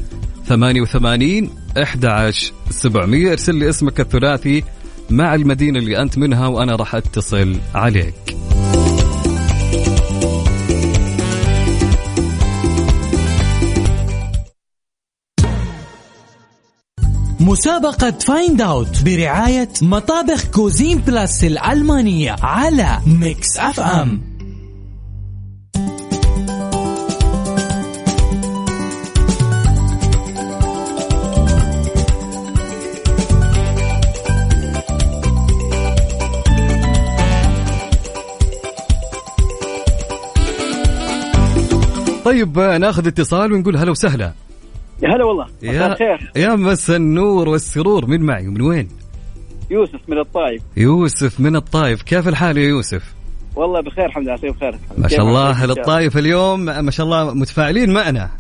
88 0.46 1.50
11700 1.76 3.32
ارسل 3.32 3.54
لي 3.54 3.68
اسمك 3.68 4.00
الثلاثي 4.00 4.64
مع 5.10 5.34
المدينة 5.34 5.78
اللي 5.78 6.02
أنت 6.02 6.18
منها 6.18 6.46
وأنا 6.46 6.76
راح 6.76 6.94
أتصل 6.94 7.56
عليك. 7.74 8.37
مسابقة 17.44 18.11
Find 18.11 18.61
Out 18.61 19.02
برعاية 19.04 19.68
مطابخ 19.83 20.45
Cuisine 20.45 20.99
Plus 20.99 21.45
الألمانية 21.45 22.36
على 22.42 22.99
Mix 23.07 23.59
FM 23.59 24.34
طيب 42.24 42.59
ناخذ 42.59 43.07
اتصال 43.07 43.53
ونقول 43.53 43.76
هلا 43.76 43.90
وسهلا. 43.90 44.43
يا 45.05 45.09
هلا 45.09 45.24
والله. 45.24 45.46
مساء 45.62 45.74
يا 45.74 45.86
الخير. 45.86 46.30
يا 46.36 46.55
مس 46.55 46.90
النور 46.90 47.48
والسرور. 47.48 48.07
من 48.07 48.22
معي؟ 48.22 48.46
من 48.46 48.61
وين؟ 48.61 48.88
يوسف 49.70 50.00
من 50.09 50.18
الطائف 50.18 50.62
يوسف 50.76 51.40
من 51.40 51.57
الطايف. 51.57 52.02
كيف 52.02 52.28
الحال 52.28 52.59
يا 52.59 52.68
يوسف؟ 52.68 53.14
والله 53.57 53.80
بخير 53.80 54.07
الحمد 54.07 54.24
لله 54.24 54.52
بخير 54.52 54.78
ما 54.98 55.09
شاء 55.09 55.20
الله 55.20 55.50
أهل؟ 55.50 55.70
الطايف 55.70 56.16
اليوم 56.16 56.61
ما 56.61 56.90
شاء 56.90 57.07
الله 57.07 57.34
متفاعلين 57.34 57.92
معنا. 57.92 58.30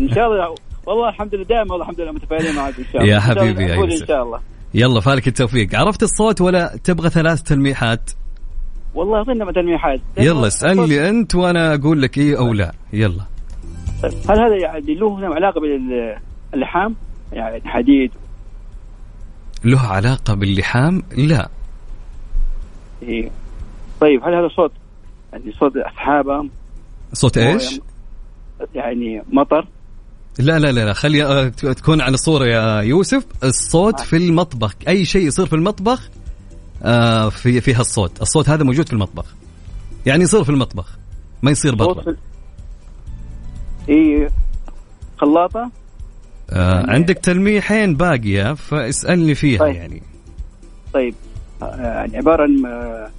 إن 0.00 0.08
شاء 0.14 0.26
الله. 0.26 0.54
والله 0.86 1.08
الحمد 1.08 1.34
لله 1.34 1.44
دائما 1.44 1.72
والله 1.72 1.84
الحمد 1.84 2.00
لله 2.00 2.12
متفائلين 2.12 2.54
معك 2.56 2.78
إن 2.78 2.84
شاء 2.92 3.02
الله. 3.02 3.14
يا 3.14 3.20
حبيبي 3.20 3.64
يا 3.64 3.74
يوسف. 3.74 4.02
إن 4.02 4.06
شاء 4.06 4.22
الله. 4.22 4.40
يلا 4.74 5.00
فالك 5.00 5.28
التوفيق. 5.28 5.74
عرفت 5.74 6.02
الصوت 6.02 6.40
ولا 6.40 6.76
تبغى 6.84 7.10
ثلاث 7.10 7.42
تلميحات؟ 7.42 8.10
والله 8.94 9.18
اعطينا 9.18 9.44
مثلا 9.44 9.62
تلميحات. 9.62 10.00
يلا 10.18 10.46
اسألني 10.46 11.08
أنت 11.08 11.34
وأنا 11.34 11.74
أقول 11.74 12.02
لك 12.02 12.18
إيه 12.18 12.38
أو 12.38 12.52
لا. 12.52 12.72
يلا. 12.92 13.24
طيب، 14.02 14.12
هل 14.30 14.40
هذا 14.40 14.56
يعني 14.56 14.94
له 14.94 15.34
علاقة 15.34 15.60
باللحام 15.60 16.96
يعني 17.32 17.68
حديد. 17.68 18.10
له 19.64 19.80
علاقة 19.80 20.34
باللحام؟ 20.34 21.02
لا. 21.16 21.48
إيه. 23.02 23.30
طيب 24.00 24.24
هل 24.24 24.34
هذا 24.34 24.48
صوت؟ 24.48 24.72
يعني 25.32 25.52
صوت 25.52 25.76
أسحابة؟ 25.76 26.48
صوت 27.12 27.38
إيش؟ 27.38 27.80
يعني 28.74 29.22
مطر؟ 29.32 29.66
لا 30.38 30.58
لا 30.58 30.72
لا 30.72 30.84
لا. 30.84 30.92
خلي 30.92 31.24
آه، 31.24 31.48
تكون 31.48 32.00
على 32.00 32.16
صورة 32.16 32.44
يا 32.44 32.80
يوسف. 32.80 33.26
الصوت 33.44 34.00
في 34.00 34.16
المطبخ. 34.16 34.74
أي 34.88 35.04
شيء 35.04 35.26
يصير 35.26 35.46
في 35.46 35.56
المطبخ 35.56 36.10
آه 36.82 37.28
في 37.28 37.60
فيها 37.60 37.80
الصوت. 37.80 38.22
الصوت 38.22 38.48
هذا 38.48 38.64
موجود 38.64 38.86
في 38.86 38.92
المطبخ. 38.92 39.34
يعني 40.06 40.22
يصير 40.22 40.44
في 40.44 40.50
المطبخ 40.50 40.98
ما 41.42 41.50
يصير 41.50 41.74
برا 41.74 42.16
إي 43.88 44.28
خلاطة؟ 45.18 45.70
آه 46.50 46.84
عندك 46.90 47.18
تلميحين 47.18 47.94
باقية 47.94 48.54
فاسألني 48.54 49.34
فيها 49.34 49.58
طيب. 49.58 49.74
يعني. 49.74 50.02
طيب. 50.94 51.14
آه، 51.62 51.76
يعني 51.76 52.16
عبارة 52.16 52.42
عن 52.42 52.66
آه، 52.66 53.10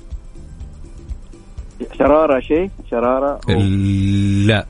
شرارة 2.00 2.40
شيء 2.40 2.70
شرارة 2.92 3.40
أو- 3.48 3.62
لا. 4.48 4.66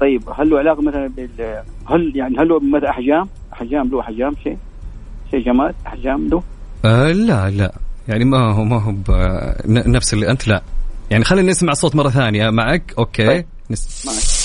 طيب 0.00 0.22
هل 0.38 0.50
له 0.50 0.58
علاقة 0.58 0.82
مثلا 0.82 1.06
بال 1.06 1.62
هل 1.90 2.12
يعني 2.16 2.38
هل 2.38 2.48
له 2.48 2.60
مثلا 2.60 2.90
أحجام؟ 2.90 3.28
أحجام 3.52 3.88
له 3.88 4.00
أحجام 4.00 4.34
شيء؟ 4.44 4.58
شيء 5.30 5.44
جماد؟ 5.44 5.74
أحجام 5.86 6.28
له؟ 6.28 6.42
آه 6.84 7.12
لا 7.12 7.50
لا. 7.50 7.72
يعني 8.08 8.24
ما 8.24 8.52
هو 8.52 8.64
ما 8.64 8.80
هو 8.82 8.94
نفس 9.66 10.14
اللي 10.14 10.30
أنت 10.30 10.48
لا. 10.48 10.62
يعني 11.10 11.24
خلينا 11.24 11.50
نسمع 11.50 11.72
الصوت 11.72 11.96
مرة 11.96 12.08
ثانية 12.08 12.50
معك. 12.50 12.94
Okay. 12.98 13.26
طيب. 13.26 13.46
نس... 13.70 14.06
معك. 14.06 14.44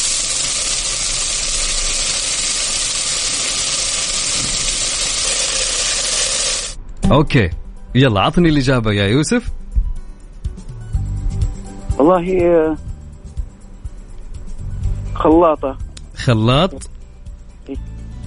Okay. 7.11 7.49
يلا 7.95 8.22
عطني 8.22 8.49
الإجابة 8.49 8.91
يا 8.91 9.07
يوسف. 9.07 9.49
والله 11.97 12.41
آه، 12.41 12.78
خلاطة. 15.15 15.78
خلاط. 16.15 16.89
إيه. 17.70 17.76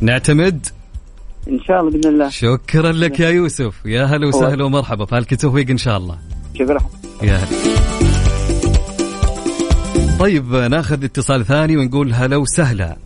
نعتمد. 0.00 0.66
إن 1.48 1.60
شاء 1.60 1.80
الله 1.80 1.90
بإذن 1.90 2.08
الله. 2.08 2.28
شكرا 2.28 2.92
لك 2.92 3.20
يا 3.20 3.28
يوسف. 3.28 3.74
يا 3.84 4.04
هلا 4.04 4.28
وسهلا 4.28 4.64
ومرحبا. 4.64 5.04
فالك 5.04 5.40
توفيق 5.40 5.70
إن 5.70 5.78
شاء 5.78 5.96
الله. 5.96 6.18
شكرا. 6.54 6.80
يا 7.22 7.36
هلا. 7.36 7.81
طيب 10.22 10.54
ناخذ 10.54 11.04
اتصال 11.04 11.46
ثاني 11.46 11.76
ونقول 11.76 12.14
هلا 12.14 12.36
وسهلا 12.36 12.96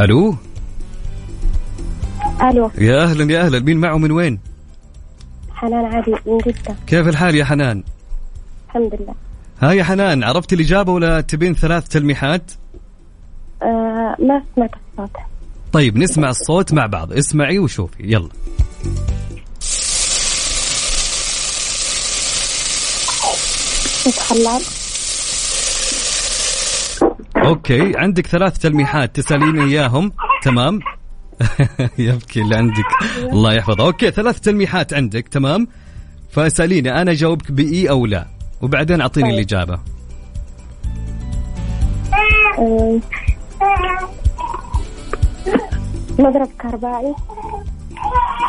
ألو 0.00 0.36
ألو. 2.42 2.70
يا 2.78 3.02
أهلا 3.02 3.32
يا 3.32 3.40
أهلا. 3.46 3.60
مين 3.60 3.76
معه 3.76 3.98
من 3.98 4.10
وين؟ 4.10 4.40
حنان 5.54 5.84
عادي 5.84 6.10
من 6.10 6.38
جدة. 6.38 6.76
كيف 6.86 7.08
الحال 7.08 7.34
يا 7.34 7.44
حنان؟ 7.44 7.82
الحمد 8.66 8.94
لله. 9.00 9.14
ها 9.60 9.72
يا 9.72 9.84
حنان 9.84 10.24
عرفت 10.24 10.52
الإجابة 10.52 10.92
ولا 10.92 11.20
تبين 11.20 11.54
ثلاث 11.54 11.88
تلميحات؟ 11.88 12.52
آه 13.62 14.16
ما 14.18 14.42
سمعت 14.56 14.70
الصوت. 14.92 15.16
طيب 15.72 15.96
نسمع 15.96 16.30
الصوت 16.30 16.72
مع 16.72 16.86
بعض. 16.86 17.12
اسمعي 17.12 17.58
وشوفي. 17.58 18.02
يلا. 18.12 18.28
صوت 23.98 24.81
okay 27.52 27.96
عندك 27.96 28.26
ثلاث 28.26 28.58
تلميحات 28.58 29.16
تسأليني 29.16 29.62
إياهم. 29.62 30.12
تمام؟ 30.42 30.80
يبكي 31.98 32.42
اللي 32.42 32.56
عندك. 32.56 32.84
الله 33.32 33.52
يحفظه. 33.52 33.86
Okay 33.86 34.10
ثلاث 34.10 34.40
تلميحات 34.40 34.94
عندك. 34.94 35.28
تمام؟ 35.28 35.68
فاسأليني 36.30 37.02
أنا 37.02 37.10
أجاوبك 37.10 37.52
بإي 37.52 37.90
أو 37.90 38.06
لا. 38.06 38.26
وبعدين 38.62 39.00
أعطيني 39.00 39.28
طيب. 39.28 39.34
الإجابة. 39.34 39.78
مضرب 46.18 46.48
كهربائي. 46.58 47.14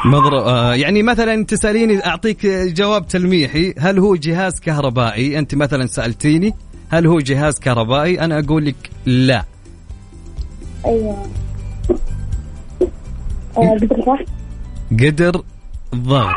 مضر... 0.05 0.39
آه 0.39 0.75
يعني 0.75 1.03
مثلا 1.03 1.45
تسأليني 1.45 2.05
أعطيك 2.05 2.45
جواب 2.45 3.07
تلميحي. 3.07 3.73
هل 3.79 3.99
هو 3.99 4.15
جهاز 4.15 4.59
كهربائي؟ 4.59 5.39
أنت 5.39 5.55
مثلا 5.55 5.85
سألتيني. 5.85 6.53
هل 6.93 7.07
هو 7.07 7.19
جهاز 7.19 7.59
كهربائي؟ 7.59 8.19
أنا 8.19 8.39
أقول 8.39 8.65
لك 8.65 8.75
لا. 9.05 9.45
أيوه. 10.85 11.25
آه 13.57 13.77
قدرة 13.81 14.25
قدر 14.91 15.41
ضغط. 15.95 16.33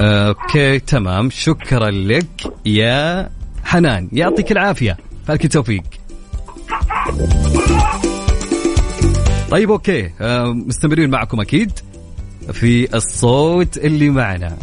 Okay 0.00 0.78
تمام. 0.78 1.30
شكرا 1.30 1.90
لك 1.90 2.52
يا 2.66 3.30
حنان. 3.64 4.08
يعطيك 4.12 4.52
العافية. 4.52 4.96
فالك 5.26 5.44
التوفيق. 5.44 5.82
طيب 9.50 9.70
okay. 9.70 10.10
آه، 10.20 10.44
مستمرين 10.52 11.10
معكم 11.10 11.40
أكيد 11.40 11.72
في 12.52 12.96
الصوت 12.96 13.76
اللي 13.76 14.10
معنا. 14.10 14.56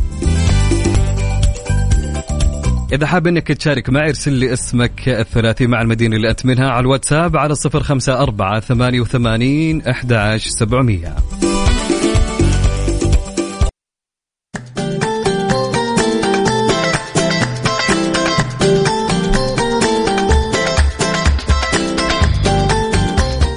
إذا 2.91 3.07
حاب 3.07 3.27
إنك 3.27 3.47
تشارك 3.47 3.89
معي 3.89 4.09
ارسل 4.09 4.33
لي 4.33 4.53
اسمك 4.53 5.09
الثلاثي 5.09 5.67
مع 5.67 5.81
المدينة 5.81 6.15
اللي 6.15 6.29
أنت 6.29 6.45
منها 6.45 6.69
على 6.69 6.79
الواتساب 6.79 7.37
على 7.37 7.55
صفر 7.55 7.83
خمسة 7.83 8.19
أربعة 8.21 8.59
ثمانية 8.59 9.01
وثمانين 9.01 9.81
أحد 9.81 10.13
عشر 10.13 10.49
سبعمية. 10.49 11.15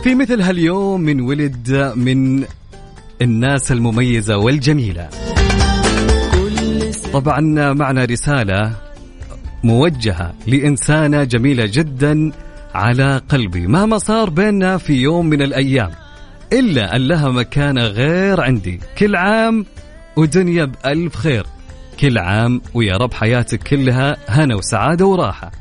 في 0.02 0.14
مثل 0.14 0.40
هاليوم 0.40 1.00
من 1.00 1.20
ولد 1.20 1.92
من 1.96 2.44
الناس 3.22 3.72
المميزة 3.72 4.36
والجميلة. 4.36 5.08
طبعا 7.12 7.40
معنا 7.72 8.04
رسالة 8.04 8.83
موجهة 9.64 10.34
لإنسانة 10.46 11.24
جميلة 11.24 11.66
جدا 11.66 12.32
على 12.74 13.20
قلبي. 13.28 13.66
مهما 13.66 13.98
صار 13.98 14.30
بيننا 14.30 14.78
في 14.78 14.92
يوم 14.92 15.26
من 15.26 15.42
الأيام 15.42 15.90
إلا 16.52 16.96
أن 16.96 17.08
لها 17.08 17.30
مكانة 17.30 17.82
غير 17.82 18.40
عندي. 18.40 18.80
كل 18.98 19.16
عام 19.16 19.66
ودنيا 20.16 20.64
بألف 20.64 21.16
خير. 21.16 21.46
كل 22.00 22.18
عام 22.18 22.60
ويا 22.74 22.96
رب 22.96 23.14
حياتك 23.14 23.62
كلها 23.62 24.16
هنا 24.28 24.54
وسعادة 24.54 25.06
وراحة. 25.06 25.52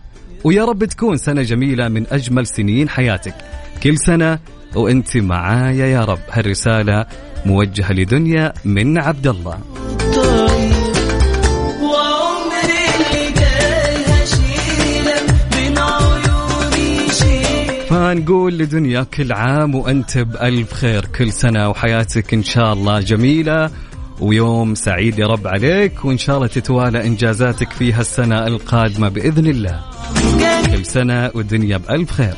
ويا 0.43 0.65
رب 0.65 0.85
تكون 0.85 1.17
سنة 1.17 1.41
جميلة 1.41 1.87
من 1.87 2.05
أجمل 2.11 2.47
سنين 2.47 2.89
حياتك. 2.89 3.35
كل 3.83 3.97
سنة 3.97 4.39
وأنت 4.75 5.17
معايا 5.17 5.85
يا 5.85 6.05
رب. 6.05 6.19
هالرسالة 6.31 7.05
موجهة 7.45 7.93
لدنيا 7.93 8.53
من 8.65 8.97
عبد 8.97 9.27
الله. 9.27 9.59
فنقول 18.13 18.57
لدنيا 18.57 19.03
كل 19.03 19.31
عام 19.31 19.75
وأنت 19.75 20.17
بألف 20.17 20.73
خير. 20.73 21.05
كل 21.05 21.31
سنة 21.31 21.69
وحياتك 21.69 22.33
إن 22.33 22.43
شاء 22.43 22.73
الله 22.73 22.99
جميلة 22.99 23.69
ويوم 24.19 24.75
سعيد 24.75 25.19
يا 25.19 25.27
رب 25.27 25.47
عليك 25.47 26.05
وإن 26.05 26.17
شاء 26.17 26.35
الله 26.35 26.47
تتوالى 26.47 27.07
إنجازاتك 27.07 27.71
في 27.71 27.93
هالسنة 27.93 28.47
القادمة 28.47 29.09
بإذن 29.09 29.47
الله. 29.47 29.81
كل 30.75 30.85
سنة 30.85 31.31
والدنيا 31.35 31.77
بألف 31.77 32.11
خير. 32.11 32.33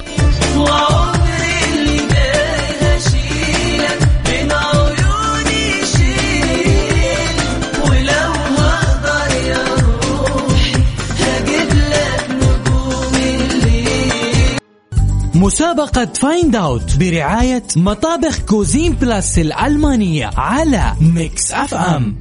مسابقة 15.36 16.06
Find 16.06 16.56
Out 16.56 16.97
برعاية 16.98 17.64
مطابخ 17.76 18.40
Cuisine 18.39 18.93
Plus 18.93 19.39
الألمانية 19.40 20.30
على 20.38 20.94
Mix 21.01 21.51
FM 21.51 22.16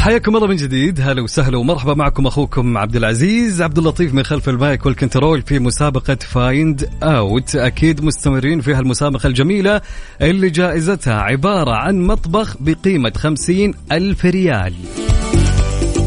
حياكم 0.00 0.36
الله 0.36 0.46
من 0.46 0.56
جديد. 0.56 1.00
هلا 1.00 1.22
وسهلا 1.22 1.58
ومرحبا 1.58 1.94
معكم 1.94 2.26
أخوكم 2.26 2.78
عبد 2.78 2.96
العزيز. 2.96 3.62
عبد 3.62 3.78
اللطيف 3.78 4.14
من 4.14 4.22
خلف 4.22 4.48
ال 4.48 4.57
mic 4.57 4.86
وال 4.86 4.98
control 4.98 5.42
في 5.42 5.58
مسابقة 5.58 6.14
Find 6.14 6.90
Out 7.02 7.56
أكيد 7.56 8.04
مستمرين 8.04 8.60
في 8.60 8.74
هالمسابقة 8.74 9.26
الجميلة 9.26 9.80
اللي 10.20 10.50
جائزتها 10.50 11.14
عبارة 11.14 11.74
عن 11.74 12.00
مطبخ 12.06 12.56
بقيمة 12.60 13.12
خمسين 13.16 13.74
ألف 13.92 14.24
ريال. 14.24 14.74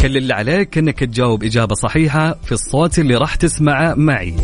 كل 0.04 0.18
اللي 0.18 0.34
عليك 0.34 0.78
إنك 0.78 1.00
تجاوب 1.00 1.44
إجابة 1.44 1.76
صحيحة 1.76 2.34
في 2.34 2.52
الصوت 2.52 3.00
اللي 3.00 3.16
راح 3.16 3.36
تسمعه 3.36 3.94
معي. 3.96 4.36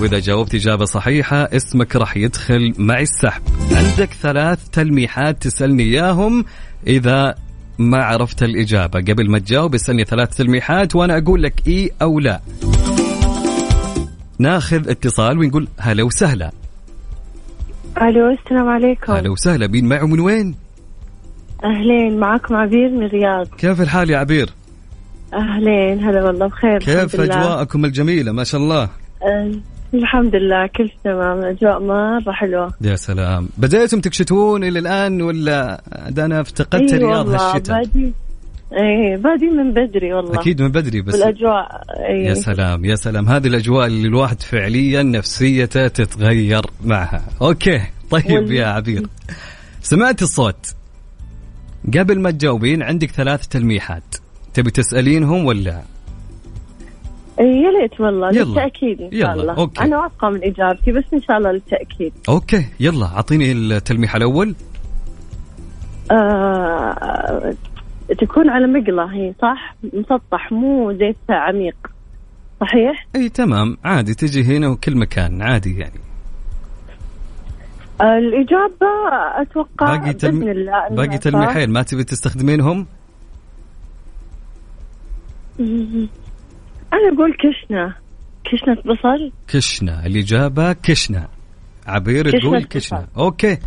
وإذا 0.00 0.18
جاوبت 0.18 0.54
إجابة 0.54 0.84
صحيحة 0.84 1.36
اسمك 1.36 1.96
راح 1.96 2.16
يدخل 2.16 2.74
معي 2.78 3.02
السحب. 3.02 3.42
عندك 3.72 4.12
ثلاث 4.12 4.68
تلميحات 4.68 5.42
تسألني 5.42 5.82
إياهم 5.82 6.44
إذا 6.86 7.34
ما 7.78 8.04
عرفت 8.04 8.42
الإجابة. 8.42 9.00
قبل 9.00 9.30
ما 9.30 9.38
تجاوب 9.38 9.74
اسألني 9.74 10.04
ثلاث 10.04 10.36
تلميحات 10.36 10.96
وأنا 10.96 11.18
أقول 11.18 11.42
لك 11.42 11.54
إي 11.68 11.90
أو 12.02 12.20
لا. 12.20 12.40
ناخذ 14.38 14.90
اتصال 14.90 15.38
ونقول 15.38 15.68
هلا 15.78 16.02
وسهلا. 16.02 16.50
ألو 18.02 18.30
السلام 18.30 18.68
عليكم. 18.68 19.12
هلا 19.12 19.30
وسهلا 19.30 19.66
مين 19.66 19.88
معه 19.88 20.06
من 20.06 20.20
وين؟ 20.20 20.54
أهلين 21.64 22.20
معكم 22.20 22.54
عبير 22.54 22.90
من 22.90 23.02
الرياض. 23.02 23.46
كيف 23.58 23.80
الحال 23.80 24.10
يا 24.10 24.18
عبير؟ 24.18 24.50
أهلين 25.36 26.04
هلا 26.04 26.24
والله 26.24 26.46
بخير 26.46 26.78
كيف. 26.78 27.20
أجواءكم 27.20 27.84
الجميلة؟ 27.84 28.32
ما 28.32 28.44
شاء 28.44 28.60
الله. 28.60 28.82
آه، 28.82 29.50
الحمد 29.94 30.34
لله 30.36 30.66
كل 30.66 30.88
شيء 30.88 30.96
تمام 31.04 31.38
الأجواء 31.38 31.80
مرة 31.82 32.32
حلوة. 32.32 32.74
يا 32.80 32.96
سلام. 32.96 33.48
بديتم 33.58 34.00
تكشتون 34.00 34.64
إلى 34.64 34.78
الآن 34.78 35.22
ولا 35.22 35.82
ده 36.08 36.24
أنا 36.24 36.40
افتقدت 36.40 36.92
إي 36.92 36.98
رياض 36.98 37.28
هالشتاء؟ 37.28 37.76
بادي 37.84 38.12
إيه 38.72 39.16
بادي 39.16 39.50
من 39.50 39.72
بدري 39.72 40.12
والله. 40.12 40.40
أكيد 40.40 40.62
من 40.62 40.68
بدري 40.68 41.02
بس 41.02 41.14
والأجواء 41.14 41.82
إيه. 42.08 42.26
يا 42.28 42.34
سلام 42.34 42.84
يا 42.84 42.94
سلام. 42.94 43.28
هذه 43.28 43.46
الأجواء 43.46 43.86
اللي 43.86 44.08
الواحد 44.08 44.42
فعليا 44.42 45.02
نفسيته 45.02 45.88
تتغير 45.88 46.62
معها. 46.84 47.22
okay 47.42 47.80
طيب 48.10 48.30
وال- 48.30 48.52
يا 48.52 48.66
عبير. 48.66 49.06
سمعت 49.82 50.22
الصوت. 50.22 50.74
قبل 51.98 52.20
ما 52.20 52.30
تجاوبين 52.30 52.82
عندك 52.82 53.10
ثلاث 53.10 53.46
تلميحات. 53.46 54.14
تبي 54.54 54.70
تسألينهم 54.70 55.44
ولا؟ 55.44 55.82
إيه، 57.40 57.46
يا 57.46 57.70
ليت 57.80 58.00
والله 58.00 58.28
يلا. 58.28 58.44
للتأكيد 58.44 59.00
إن 59.00 59.08
يلا، 59.12 59.22
شاء 59.22 59.34
الله. 59.34 59.54
okay. 59.54 59.80
أنا 59.84 59.98
واثقة 59.98 60.28
من 60.30 60.44
إجابتي 60.44 60.92
بس 60.92 61.04
إن 61.14 61.20
شاء 61.22 61.38
الله 61.38 61.52
للتأكيد. 61.52 62.12
okay 62.28 62.66
يلا 62.80 63.06
أعطيني 63.06 63.52
التلميح 63.52 64.16
الأول. 64.16 64.54
آه 66.10 67.54
تكون 68.20 68.50
على 68.50 68.66
مقلة 68.66 69.04
هي 69.04 69.34
صح؟ 69.42 69.76
مسطح 69.92 70.52
مو 70.52 70.92
زيت 70.92 71.16
عميق. 71.30 71.76
صحيح؟ 72.60 73.06
إي 73.16 73.28
تمام. 73.28 73.76
عادي 73.84 74.14
تجي 74.14 74.44
هنا 74.44 74.68
وكل 74.68 74.96
مكان 74.96 75.42
عادي 75.42 75.78
يعني. 75.78 76.00
آه 78.00 78.18
الإجابة 78.18 78.92
أتوقع 79.42 79.96
باقي 79.96 80.12
تلم... 80.12 80.38
بإذن 80.38 80.50
الله 80.50 80.88
باقي. 80.88 81.18
تلميحين 81.18 81.70
ما 81.70 81.82
تبي 81.82 82.04
تستخدمينهم. 82.04 82.86
أنا 85.60 87.08
أقول 87.14 87.32
كشنة. 87.36 87.94
كشنة 88.44 88.74
بصل. 88.94 89.32
كشنة. 89.48 90.06
الإجابة 90.06 90.72
كشنة. 90.72 91.28
عبير 91.86 92.24
كشنة 92.24 92.40
تقول 92.40 92.58
بصل. 92.58 92.68
كشنة. 92.68 93.06
okay. 93.18 93.58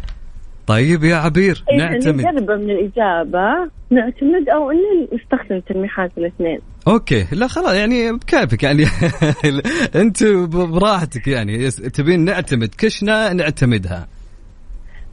طيب 0.68 1.04
يا 1.04 1.16
عبير 1.16 1.64
إيه، 1.72 1.78
نعتمد. 1.78 2.22
نقرب 2.22 2.52
من 2.60 2.70
الإجابة. 2.70 3.72
نعتمد 3.92 4.50
أو 4.50 4.72
إن 4.72 5.08
نستخدم 5.14 5.60
تلميحات 5.60 6.12
الاثنين. 6.18 6.60
okay. 6.88 7.28
لا 7.32 7.48
خلاص 7.48 7.74
يعني 7.74 8.12
بكيفك 8.12 8.64
يعني 8.64 8.84
أنت 10.02 10.24
براحتك 10.74 11.28
يعني. 11.28 11.70
تبين 11.70 12.26
نعتمد 12.26 12.70
كشنة 12.78 13.34
نعتمدها. 13.34 14.08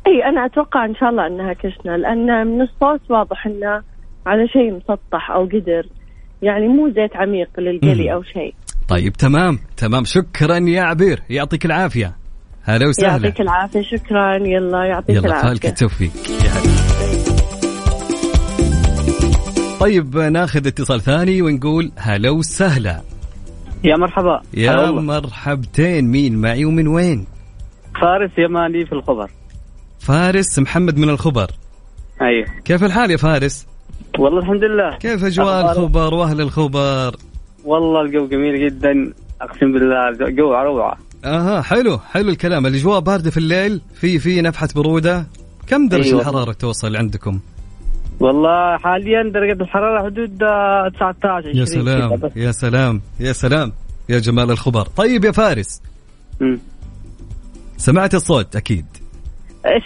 اي 0.06 0.24
أنا 0.28 0.46
أتوقع 0.46 0.84
إن 0.84 0.94
شاء 0.94 1.08
الله 1.08 1.26
إنها 1.26 1.52
كشنة 1.52 1.96
لأن 1.96 2.46
من 2.46 2.62
الصوت 2.62 3.10
واضح 3.10 3.46
إنه 3.46 3.82
على 4.26 4.48
شيء 4.48 4.72
مسطح 4.76 5.30
أو 5.30 5.44
قدر. 5.44 5.86
يعني 6.42 6.68
مو 6.68 6.88
زيت 6.88 7.16
عميق. 7.16 7.48
للقلي 7.58 8.12
أو 8.12 8.22
شيء. 8.22 8.54
طيب 8.88 9.12
تمام 9.12 9.58
تمام. 9.76 10.04
شكرا 10.04 10.56
يا 10.58 10.82
عبير 10.82 11.22
يعطيك 11.30 11.64
العافية. 11.66 12.16
هلا 12.62 12.88
وسهلا. 12.88 13.12
يعطيك 13.12 13.40
العافية 13.40 13.82
شكرا. 13.82 14.36
يلا 14.36 14.84
يعطيك 14.84 15.16
يلا 15.16 15.26
العافية. 15.26 15.68
التوفيق. 15.68 16.10
يا 16.44 16.50
هلا. 16.50 16.74
طيب 19.80 20.16
ناخذ 20.16 20.66
اتصال 20.66 21.00
ثاني 21.00 21.42
ونقول 21.42 21.92
هلا 21.96 22.30
وسهلا. 22.30 23.00
يا 23.84 23.96
مرحبا. 23.96 24.42
يا. 24.54 24.90
مرحبتين. 24.90 26.04
مين 26.10 26.36
معي 26.36 26.64
ومن 26.64 26.86
وين؟ 26.88 27.26
فارس 28.00 28.30
يماني 28.38 28.86
في 28.86 28.92
الخبر. 28.92 29.30
فارس 30.00 30.58
محمد 30.58 30.98
من 30.98 31.08
الخبر. 31.08 31.50
أيوه. 32.22 32.46
كيف 32.64 32.84
الحال 32.84 33.10
يا 33.10 33.16
فارس؟ 33.16 33.66
والله 34.18 34.38
الحمد 34.38 34.64
لله. 34.64 34.96
كيف 34.98 35.24
أجواء؟ 35.24 35.72
الخبر؟ 35.72 36.14
وأهل 36.14 36.40
الخبر؟ 36.40 37.16
والله 37.64 38.00
الجو 38.00 38.26
جميل 38.26 38.66
جدا. 38.66 39.12
أقسم 39.40 39.72
بالله 39.72 40.08
الجو 40.08 40.52
روعة. 40.54 40.96
أها 41.24 41.62
حلو 41.62 41.98
حلو 41.98 42.28
الكلام. 42.28 42.66
الأجواء 42.66 43.00
باردة 43.00 43.30
في 43.30 43.36
الليل. 43.36 43.80
في 43.94 44.18
في 44.18 44.42
نفحة 44.42 44.68
برودة. 44.76 45.26
كم 45.66 45.88
درجة 45.88 46.06
أيوة. 46.06 46.20
الحرارة 46.20 46.52
توصل 46.52 46.96
عندكم؟ 46.96 47.40
والله 48.20 48.76
حاليا 48.78 49.22
درجة 49.34 49.62
الحرارة 49.62 50.04
حدود 50.04 50.42
آه، 50.42 50.88
19 50.88 51.46
يا 51.46 51.62
20 51.62 51.66
سلام 51.66 52.16
كده 52.16 52.28
بس. 52.28 52.36
يا 52.36 52.52
سلام 52.52 53.00
يا 53.20 53.32
سلام 53.32 53.72
يا 54.08 54.18
جمال 54.18 54.50
الخبر. 54.50 54.86
طيب 54.86 55.24
يا 55.24 55.32
فارس. 55.32 55.82
مم. 56.40 56.58
سمعت 57.76 58.14
الصوت 58.14 58.56
أكيد. 58.56 58.86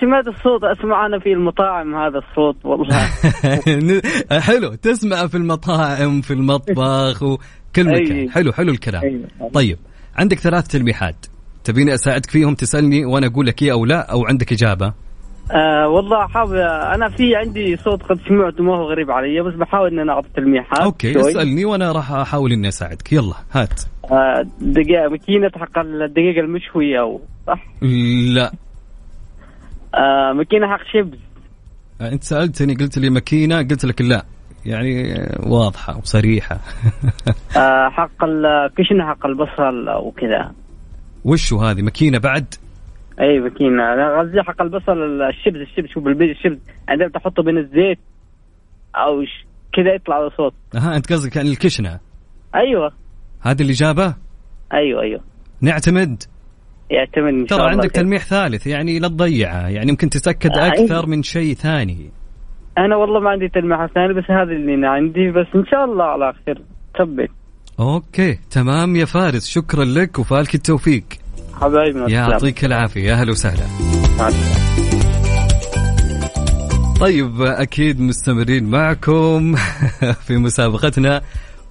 سمعت 0.01 0.29
الصوت؟ 0.29 0.65
اسمع 0.65 1.07
أنا 1.07 1.19
في 1.19 1.33
المطاعم 1.33 1.95
هذا 1.95 2.19
الصوت 2.19 2.57
والله. 2.65 3.07
حلو. 4.49 4.75
تسمع 4.75 5.27
في 5.27 5.37
المطاعم 5.37 6.21
في 6.21 6.31
المطبخ 6.31 7.23
وكل 7.23 7.87
مكان. 7.87 8.31
حلو 8.31 8.53
حلو 8.53 8.73
الكلام. 8.73 9.25
طيب 9.53 9.79
عندك 10.17 10.39
ثلاث 10.39 10.67
تلميحات. 10.67 11.27
تبيني 11.65 11.95
أساعدك 11.95 12.31
فيهم 12.31 12.55
تسألني 12.55 13.05
وأنا 13.05 13.27
أقول 13.27 13.47
لك 13.47 13.63
إيه 13.63 13.73
أو 13.73 13.85
لا 13.85 14.13
أو 14.13 14.27
عندك 14.27 14.53
إجابة؟ 14.53 14.93
آه 15.53 15.89
والله 15.89 16.27
حاب 16.27 16.53
أنا 16.95 17.09
في 17.09 17.37
عندي 17.37 17.77
صوت 17.77 18.03
قد 18.03 18.21
سمعته 18.29 18.65
ما 18.65 18.77
هو 18.77 18.91
غريب 18.91 19.11
علي 19.11 19.41
بس 19.43 19.55
بحاول 19.55 19.93
إن 19.93 19.99
أنا 19.99 20.13
أعطي 20.13 20.29
تلميحات 20.37 20.79
أوكي 20.79 21.13
شوي. 21.13 21.31
أسألني 21.31 21.65
وأنا 21.65 21.93
راح 21.93 22.13
أحاول 22.13 22.53
إني 22.53 22.69
أساعدك. 22.69 23.13
يلا 23.13 23.35
هات. 23.53 23.83
آه 24.13 24.47
دقيقة 24.61 25.09
ماكينه 25.09 25.51
حق 25.57 25.79
الدقيقة 25.79 26.41
المشوية 26.41 27.01
أو 27.01 27.21
صح؟ 27.47 27.65
لا. 28.35 28.53
آه 29.95 30.33
ماكينة 30.33 30.67
حق 30.67 30.85
شيبس 30.93 31.19
انت 32.01 32.25
سألتني 32.25 32.75
قلت 32.75 32.99
لي 32.99 33.11
ماكينة 33.11 33.57
قلت 33.57 33.85
لك 33.85 34.01
لا. 34.01 34.25
يعني 34.67 35.15
واضحة 35.47 35.99
وصريحة. 35.99 36.55
آه 37.57 37.89
حق 37.89 38.25
الكشنه 38.25 39.07
حق 39.07 39.27
البصل 39.27 39.89
وكذا 39.89 40.53
وشو 41.25 41.59
هذه؟ 41.59 41.83
ماكينة 41.83 42.19
بعد؟ 42.19 42.55
اي 43.21 43.41
ماكينة. 43.41 43.93
أنا 43.93 44.21
قصدي 44.21 44.43
حق 44.43 44.63
البصل 44.63 45.23
الشبز 45.23 45.61
الشبز 45.61 45.89
شوف 45.89 46.05
بالبيت 46.05 46.37
الشبز 46.37 46.59
عندما 46.89 47.09
تحطه 47.09 47.43
بين 47.43 47.59
الزيت 47.59 47.99
أو 48.97 49.25
كذا 49.73 49.95
يطلع 49.95 50.19
له 50.19 50.31
صوت 50.37 50.55
أها 50.75 50.97
انت 50.97 51.13
قصدك 51.13 51.37
عن 51.37 51.47
الكشنة؟ 51.47 52.01
أيوه. 52.55 52.93
هذه 53.41 53.63
الإجابة؟ 53.63 54.15
أيوه 54.73 55.03
أيوه. 55.03 55.21
نعتمد. 55.61 56.23
يعتمد 56.91 57.33
إن 57.33 57.47
شاء 57.47 57.59
ترى 57.59 57.59
الله 57.59 57.71
عندك 57.71 57.91
كذا. 57.91 58.03
تلميح 58.03 58.25
ثالث 58.25 58.67
يعني 58.67 58.99
لا 58.99 59.09
تضيعه 59.09 59.69
يعني 59.69 59.91
ممكن 59.91 60.11
تتاكد 60.11 60.51
آه، 60.51 60.69
أكثر 60.69 60.95
أيوة. 60.95 61.07
من 61.07 61.23
شيء 61.23 61.55
ثاني 61.55 62.11
أنا 62.79 62.97
والله 62.97 63.21
ما 63.21 63.31
عندي 63.31 63.49
تلميح 63.49 63.87
ثاني 63.87 64.15
بس 64.15 64.31
هذا 64.31 64.53
اللي 64.53 64.75
أنا 64.75 64.89
عندي 64.91 65.31
بس 65.31 65.47
إن 65.55 65.67
شاء 65.67 65.85
الله 65.85 66.05
على 66.05 66.33
خير 66.47 66.63
ثبت 66.99 67.31
أوكي 67.81 68.39
تمام 68.51 68.97
يا 68.97 69.05
فارس 69.05 69.47
شكرا 69.49 69.85
لك 69.85 70.19
وفالك 70.19 70.55
التوفيق 70.55 71.05
السلامة. 71.63 72.11
يعطيك 72.13 72.65
العافية 72.65 73.03
يا 73.03 73.15
هلا 73.15 73.31
وسهلا. 73.31 73.65
طيب 77.01 77.43
أكيد 77.43 78.01
مستمرين 78.01 78.65
معكم 78.71 79.55
في 80.27 80.37
مسابقتنا 80.37 81.21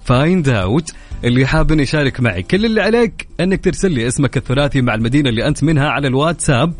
Find 0.08 0.48
Out 0.48 0.92
اللي 1.24 1.46
حاب 1.46 1.72
انه 1.72 1.82
يشارك 1.82 2.20
معي. 2.20 2.42
كل 2.42 2.64
اللي 2.64 2.80
عليك 2.80 3.28
إنك 3.40 3.64
ترسل 3.64 3.92
لي 3.92 4.08
اسمك 4.08 4.36
الثلاثي 4.36 4.82
مع 4.82 4.94
المدينة 4.94 5.28
اللي 5.28 5.48
أنت 5.48 5.64
منها 5.64 5.88
على 5.88 6.08
الواتساب 6.08 6.74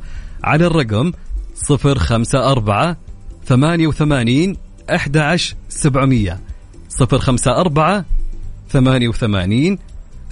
على 0.44 0.66
الرقم 0.66 1.12
054 1.70 2.96
88 3.46 4.56
11 4.90 5.56
700 5.68 6.38
054 7.00 8.04
88 8.68 9.78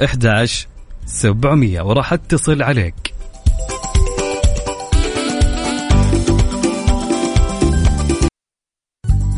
11 0.04 0.66
700 1.06 1.80
وراح 1.80 2.12
أتصل 2.12 2.62
عليك. 2.62 3.15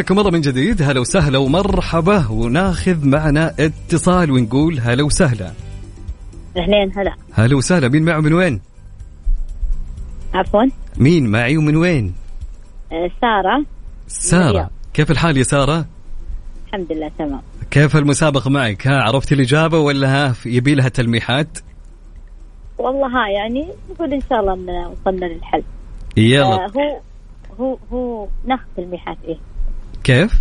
حياكم 0.00 0.18
الله 0.18 0.30
من 0.30 0.40
جديد. 0.40 0.82
هلا 0.82 1.00
وسهلا 1.00 1.38
ومرحبا. 1.38 2.26
وناخذ 2.30 3.06
معنا 3.06 3.54
اتصال 3.58 4.30
ونقول 4.30 4.80
هلا 4.80 5.02
وسهلا. 5.02 5.52
أهلين 6.56 6.92
هلا. 6.98 7.14
هلا 7.32 7.56
وسهلا. 7.56 7.88
مين 7.88 8.04
معه 8.04 8.20
من 8.20 8.32
وين؟ 8.32 8.60
عفوا. 10.34 10.64
مين 10.96 11.26
معي 11.26 11.56
ومن 11.56 11.76
وين؟ 11.76 12.14
آه، 12.92 13.10
سارة. 13.20 13.64
سارة. 14.06 14.70
كيف 14.94 15.10
الحال 15.10 15.36
يا 15.36 15.42
سارة؟ 15.42 15.86
الحمد 16.66 16.92
لله 16.92 17.10
تمام. 17.18 17.40
كيف 17.70 17.96
المسابقة 17.96 18.50
معك؟ 18.50 18.86
ها 18.86 19.02
عرفتي 19.02 19.34
الإجابة 19.34 19.78
ولا 19.78 20.08
ها؟ 20.08 20.34
يبي 20.46 20.74
لها 20.74 20.88
تلميحات؟ 20.88 21.58
والله 22.78 23.06
ها 23.06 23.28
يعني 23.28 23.68
نقول 23.90 24.14
إن 24.14 24.20
شاء 24.30 24.40
الله 24.40 24.88
وصلنا 24.88 25.26
للحل. 25.26 25.62
يلا. 26.16 26.54
آه 26.54 26.68
هو 26.68 27.00
هو 27.60 27.78
هو 27.92 28.28
ناخذ 28.44 28.64
تلميحات 28.76 29.16
إيه. 29.28 29.49
كيف؟ 30.04 30.32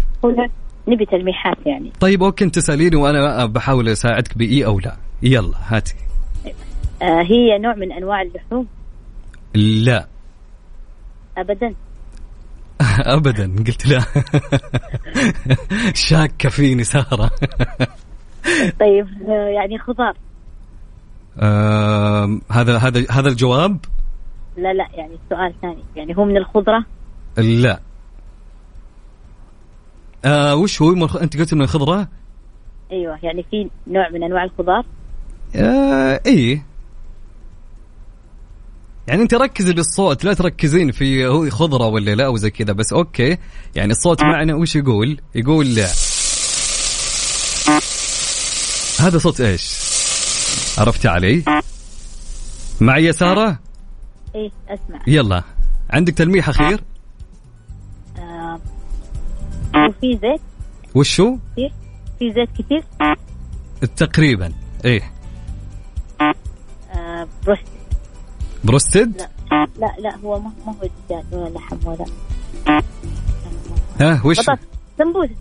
نبي 0.88 1.06
تلميحات 1.06 1.58
يعني. 1.66 1.92
طيب 2.00 2.24
أوكي 2.24 2.46
أنت 2.46 2.56
تساليني 2.56 2.96
وأنا 2.96 3.46
بحاول 3.46 3.90
أساعدك 3.90 4.38
بإي 4.38 4.66
أو 4.66 4.80
لا. 4.80 4.98
يلا 5.22 5.58
هاتي. 5.68 5.96
آه 7.02 7.22
هي 7.22 7.58
نوع 7.60 7.76
من 7.76 7.92
أنواع 7.92 8.22
اللحوم؟ 8.22 8.68
لا. 9.56 10.08
ابدا. 11.38 11.74
ابدا 13.16 13.56
قلت 13.68 13.88
لا. 13.88 14.04
شاكة 15.94 16.50
فيني 16.50 16.84
سارة. 16.84 17.32
طيب 18.82 19.08
آه 19.30 19.48
يعني 19.56 19.80
خضار. 19.80 20.14
آم، 21.42 22.42
هذا 22.52 22.78
هذا 22.78 23.06
هذا 23.12 23.28
الجواب؟ 23.30 23.78
لا 24.58 24.74
لا 24.74 24.88
يعني 24.94 25.18
سؤال 25.30 25.54
ثاني. 25.62 25.84
يعني 25.96 26.18
هو 26.18 26.26
من 26.26 26.38
الخضرة؟ 26.38 26.86
لا. 27.38 27.80
آه 30.26 30.56
وش 30.56 30.82
هو؟ 30.82 30.96
مرخ... 30.96 31.16
أنت 31.16 31.38
قلت 31.38 31.54
انه 31.54 31.66
خضره 31.66 32.08
أيوه 32.92 33.20
يعني 33.24 33.46
في 33.52 33.70
نوع 33.88 34.10
من 34.10 34.24
أنواع 34.24 34.44
الخضار؟ 34.44 34.86
آه 35.56 36.22
إيه 36.26 36.64
يعني 39.08 39.22
أنت 39.22 39.34
ركزي 39.34 39.74
بالصوت 39.74 40.24
لا 40.24 40.34
تركزين 40.34 40.92
في 40.92 41.28
هو 41.28 41.50
خضرة 41.50 41.88
ولا 41.88 42.16
لا 42.16 42.28
وزي 42.28 42.50
كذا 42.50 42.74
بس 42.74 42.94
أوكي. 42.94 43.38
يعني 43.76 43.92
الصوت 43.92 44.24
معنا 44.24 44.56
وش 44.56 44.76
يقول؟ 44.76 45.22
يقول 45.36 45.76
لا. 45.76 45.88
هذا 49.00 49.18
صوت 49.18 49.42
إيش؟ 49.42 49.80
عرفتي 50.78 51.08
علي؟ 51.08 51.44
معي 52.82 53.04
يا 53.04 53.12
سارة؟ 53.12 53.60
إيه 54.36 54.52
أسمع. 54.70 55.00
يلا. 55.08 55.44
عندك 55.90 56.14
تلميح 56.14 56.50
أخير؟ 56.50 56.82
وفي 59.76 60.20
زيت. 60.22 60.42
وشو؟ 60.96 61.38
في 62.20 62.34
زيت 62.34 62.50
كثير 62.60 62.84
تقريبا 63.98 64.54
إيه. 64.86 65.02
آه 66.22 67.28
بروست 67.46 67.64
بروستد؟ 68.64 69.22
لا 69.52 69.68
لا 69.80 69.96
لا 70.00 70.16
هو 70.24 70.40
ما 70.40 70.52
ما 70.66 70.74
هو 70.74 70.90
دجاج 71.10 71.24
ولا 71.32 71.50
لحم 71.50 71.78
ولا 71.86 72.06
ها 74.00 74.22
وش؟ 74.26 74.40
سمبوسة 74.98 75.34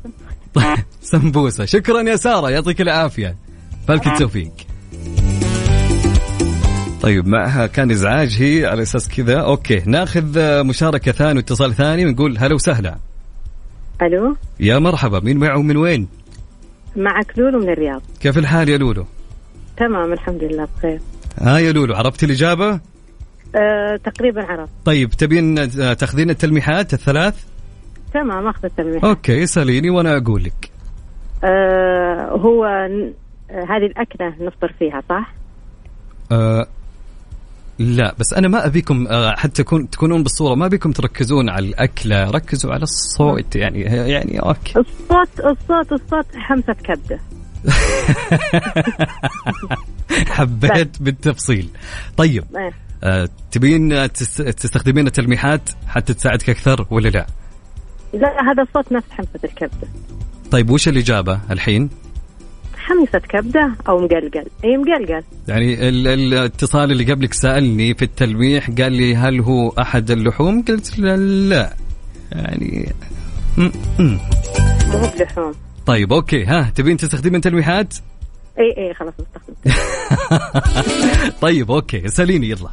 سمبوسة. 0.54 0.84
سمبوسة. 1.02 1.64
شكرا 1.64 2.02
يا 2.02 2.16
سارة 2.16 2.50
يعطيك 2.50 2.80
العافية. 2.80 3.36
فالك 3.88 4.06
التوفيق. 4.06 4.52
طيب 7.02 7.26
معها 7.26 7.66
كان 7.66 7.90
إزعاج 7.90 8.36
هي 8.42 8.66
على 8.66 8.82
أساس 8.82 9.08
كذا. 9.08 9.40
أوكي 9.40 9.82
ناخذ 9.86 10.24
مشاركة 10.62 11.12
ثانية 11.12 11.36
واتصال 11.36 11.74
ثاني 11.74 12.06
ونقول 12.06 12.38
هلا 12.38 12.54
وسهلا. 12.54 12.98
ألو؟ 14.02 14.36
يا 14.60 14.78
مرحبا 14.78 15.20
مين 15.20 15.36
معه 15.36 15.62
من 15.62 15.76
وين؟ 15.76 16.08
معك 16.96 17.38
لولو 17.38 17.58
من 17.58 17.68
الرياض. 17.68 18.02
كيف 18.20 18.38
الحال 18.38 18.68
يا 18.68 18.78
لولو؟ 18.78 19.06
تمام 19.76 20.12
الحمد 20.12 20.44
لله 20.44 20.68
بخير. 20.76 21.00
ها 21.40 21.58
يا 21.58 21.72
لولو 21.72 21.94
عرفتي 21.94 22.26
الإجابة؟ 22.26 22.80
أه 23.54 23.96
تقريبا 24.04 24.44
عرفت. 24.44 24.72
طيب 24.84 25.10
تبين 25.10 25.58
آه، 25.58 25.92
تأخذين 25.92 26.30
التلميحات 26.30 26.94
الثلاث؟ 26.94 27.44
تمام 28.14 28.46
أخذ 28.46 28.64
التلميح 28.64 29.04
okay 29.04 29.42
اسأليني 29.42 29.90
وأنا 29.90 30.16
أقول 30.16 30.44
لك. 30.44 30.70
أه 31.44 32.30
هو 32.30 32.64
آه، 32.64 33.12
هذه 33.50 33.86
الأكلة 33.86 34.34
نفطر 34.40 34.72
فيها 34.78 35.02
صح؟ 35.08 35.34
آه 36.32 36.66
لا 37.78 38.14
بس 38.18 38.32
أنا 38.34 38.48
ما 38.48 38.66
أبيكم 38.66 39.06
آه 39.06 39.34
حتى 39.36 39.62
تكون 39.62 39.90
تكونون 39.90 40.22
بالصورة 40.22 40.54
ما 40.54 40.66
أبيكم 40.66 40.92
تركزون 40.92 41.48
على 41.48 41.66
الأكلة 41.66 42.30
ركزوا 42.30 42.72
على 42.72 42.82
الصوت 42.82 43.56
يعني 43.56 43.80
يعني 43.82 44.38
okay. 44.38 44.72
الصوت 44.78 45.40
الصوت 45.40 45.92
الصوت 45.92 46.26
حمسة 46.36 46.72
كبدة. 46.72 47.20
حبيت 50.28 51.02
بالتفصيل. 51.02 51.68
طيب. 52.16 52.44
آه 53.04 53.28
تبين 53.50 54.12
تست- 54.12 54.42
تستخدمين 54.42 55.06
التلميحات 55.06 55.70
حتى 55.88 56.14
تساعدك 56.14 56.50
أكثر 56.50 56.86
ولا 56.90 57.08
لا؟ 57.08 57.26
لا 58.14 58.28
هذا 58.52 58.62
الصوت 58.62 58.92
نفس 58.92 59.06
حمسة 59.10 59.40
الكبدة. 59.44 59.88
طيب 60.50 60.70
وش 60.70 60.88
الإجابة 60.88 61.40
الحين؟ 61.50 61.90
حمسة 62.88 63.18
كبدة 63.18 63.70
أو 63.88 63.98
مقلقل. 63.98 64.44
أي 64.64 64.76
مقلقل. 64.76 65.22
يعني 65.48 65.88
ال- 65.88 66.08
ال- 66.08 66.34
الاتصال 66.34 66.92
اللي 66.92 67.12
قبلك 67.12 67.32
سألني 67.34 67.94
في 67.94 68.02
التلميح 68.02 68.70
قال 68.70 68.92
لي 68.92 69.16
هل 69.16 69.40
هو 69.40 69.68
أحد 69.68 70.10
اللحوم؟ 70.10 70.62
قلت 70.62 70.98
لا, 70.98 71.16
لا. 71.16 71.72
يعني. 72.32 72.92
مو 73.58 73.70
بلحوم. 75.18 75.54
طيب 75.86 76.12
okay. 76.12 76.44
ها 76.44 76.72
تبين 76.74 76.96
تستخدمين 76.96 77.40
تلميحات 77.40 77.94
اي 78.58 78.74
اي 78.88 78.94
خلاص 78.94 79.14
استخدم 79.20 79.54
طيب 81.42 81.70
okay. 81.70 82.06
اسأليني 82.06 82.48
يلا. 82.48 82.70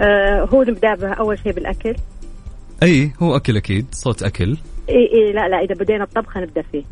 آه 0.00 0.48
هو 0.52 0.62
نبدا 0.62 0.94
به 0.94 1.12
أول 1.12 1.38
شيء 1.38 1.52
بالأكل؟ 1.52 1.94
أي 2.82 3.12
هو 3.22 3.36
أكل 3.36 3.56
أكيد. 3.56 3.86
صوت 3.92 4.22
أكل. 4.22 4.56
اي 4.88 5.10
اي 5.14 5.32
لا 5.32 5.48
لا 5.48 5.56
إذا 5.60 5.74
بدينا 5.74 6.04
الطبخه 6.04 6.40
نبدأ 6.40 6.62
فيه. 6.72 6.82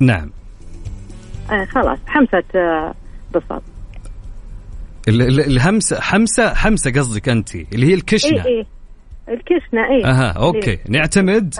نعم. 0.00 0.30
آه 1.52 1.64
خلاص 1.64 1.98
حمسة 2.06 2.42
آه 2.54 2.94
بساط 3.34 3.62
ال- 5.08 5.22
ال- 5.22 5.40
الهمسة 5.40 6.00
حمسة 6.00 6.54
حمسة 6.54 6.90
قصدك 6.90 7.28
أنت 7.28 7.54
اللي 7.54 7.86
هي 7.86 7.94
الكشنة. 7.94 8.44
اي 8.44 8.58
اي 8.58 8.66
الكشنة 9.34 9.80
اي 9.90 10.04
أها 10.04 10.30
okay. 10.32 10.70
إيه. 10.70 10.78
نعتمد؟ 10.88 11.54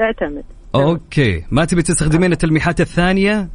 اعتمد 0.00 0.44
okay. 0.74 1.44
ما 1.50 1.64
تبي 1.64 1.82
تستخدمين 1.82 2.32
التلميحات 2.32 2.80
الثانية؟ 2.80 3.48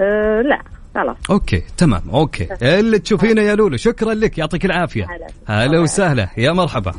آه 0.00 0.40
لا 0.42 0.62
خلاص. 0.94 1.16
okay 1.30 1.62
تمام 1.76 2.02
okay. 2.10 2.48
اللي 2.62 2.98
تشوفينه 2.98 3.42
يا 3.42 3.54
لولو 3.54 3.76
شكرا 3.76 4.14
لك 4.14 4.38
يعطيك 4.38 4.64
العافية. 4.64 5.06
هلا 5.46 5.80
وسهلا. 5.80 6.28
يا 6.36 6.52
مرحبا. 6.52 6.92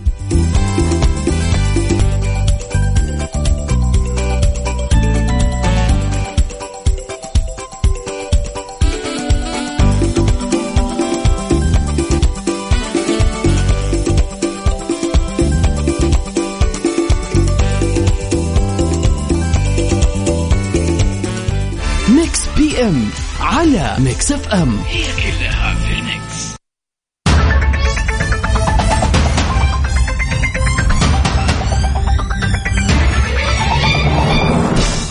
M 22.83 23.09
على 23.39 23.95
Mix 23.99 24.31
FM. 24.31 24.77
هي 24.87 25.03
كلها 25.03 25.75
في 25.75 25.93
ال 25.99 26.10
mix. 26.10 26.53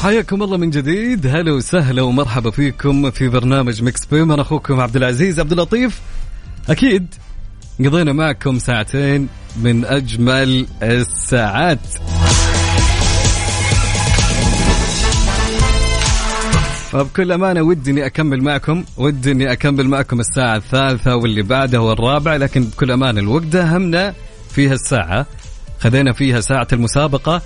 حياكم 0.02 0.42
الله 0.42 0.56
من 0.56 0.70
جديد. 0.70 1.26
هلا 1.26 1.52
وسهلا 1.52 2.02
ومرحبا 2.02 2.50
فيكم 2.50 3.10
في 3.10 3.28
برنامج 3.28 3.82
Mix 3.82 4.06
PM 4.06 4.32
أنا 4.32 4.42
أخوكم 4.42 4.80
عبد 4.80 4.96
العزيز 4.96 5.40
عبد 5.40 5.52
اللطيف. 5.52 6.00
أكيد 6.68 7.14
قضينا 7.80 8.12
معكم 8.12 8.58
ساعتين 8.58 9.28
من 9.56 9.84
أجمل 9.84 10.66
الساعات. 10.82 11.78
فبكل 16.93 17.32
أمانة 17.32 17.62
ودي 17.62 17.90
إني 17.90 18.07
أكمل 18.07 18.43
معكم 18.43 18.84
ودي 18.97 19.32
إني 19.32 19.53
أكمل 19.53 19.88
معكم 19.88 20.20
الساعة 20.20 20.57
الثالثة 20.57 21.16
واللي 21.16 21.43
بعدها 21.43 21.80
والرابعة 21.80 22.36
لكن 22.36 22.64
بكل 22.64 22.90
أمانة 22.90 23.20
الوقت 23.20 23.57
همنا 23.57 24.14
فيها 24.51 24.72
الساعة 24.72 25.26
خذينا 25.80 26.12
فيها 26.12 26.40
ساعة 26.40 26.68
المسابقة. 26.72 27.43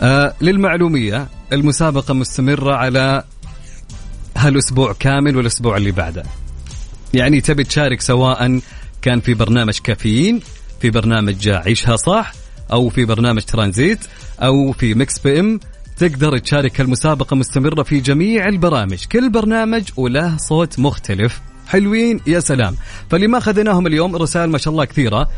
آه 0.00 0.34
للمعلومية 0.40 1.28
المسابقة 1.52 2.14
مستمرة 2.14 2.74
على 2.74 3.24
هالأسبوع 4.36 4.92
كامل 4.92 5.36
والأسبوع 5.36 5.76
اللي 5.76 5.90
بعده. 5.90 6.22
يعني 7.14 7.40
تبي 7.40 7.64
تشارك 7.64 8.00
سواء 8.00 8.60
كان 9.02 9.20
في 9.20 9.34
برنامج 9.34 9.78
كافيين 9.78 10.40
في 10.80 10.90
برنامج 10.90 11.48
عيشها 11.48 11.96
صح 11.96 12.32
أو 12.72 12.88
في 12.88 13.04
برنامج 13.04 13.42
ترانزيت 13.42 13.98
أو 14.42 14.72
في 14.72 14.94
Mix 14.94 15.18
PM 15.18 15.60
تقدر 15.96 16.38
تشارك 16.38 16.80
المسابقة 16.80 17.36
مستمرة 17.36 17.82
في 17.82 18.00
جميع 18.00 18.48
البرامج. 18.48 19.04
كل 19.04 19.30
برنامج 19.30 19.82
وله 19.96 20.36
صوت 20.36 20.78
مختلف. 20.78 21.40
حلوين 21.66 22.20
يا 22.26 22.40
سلام. 22.40 22.76
فاللي 23.10 23.26
ما 23.26 23.40
خذيناهم 23.40 23.86
اليوم 23.86 24.16
رسائل 24.16 24.50
ما 24.50 24.58
شاء 24.58 24.72
الله 24.72 24.84
كثيرة. 24.84 25.28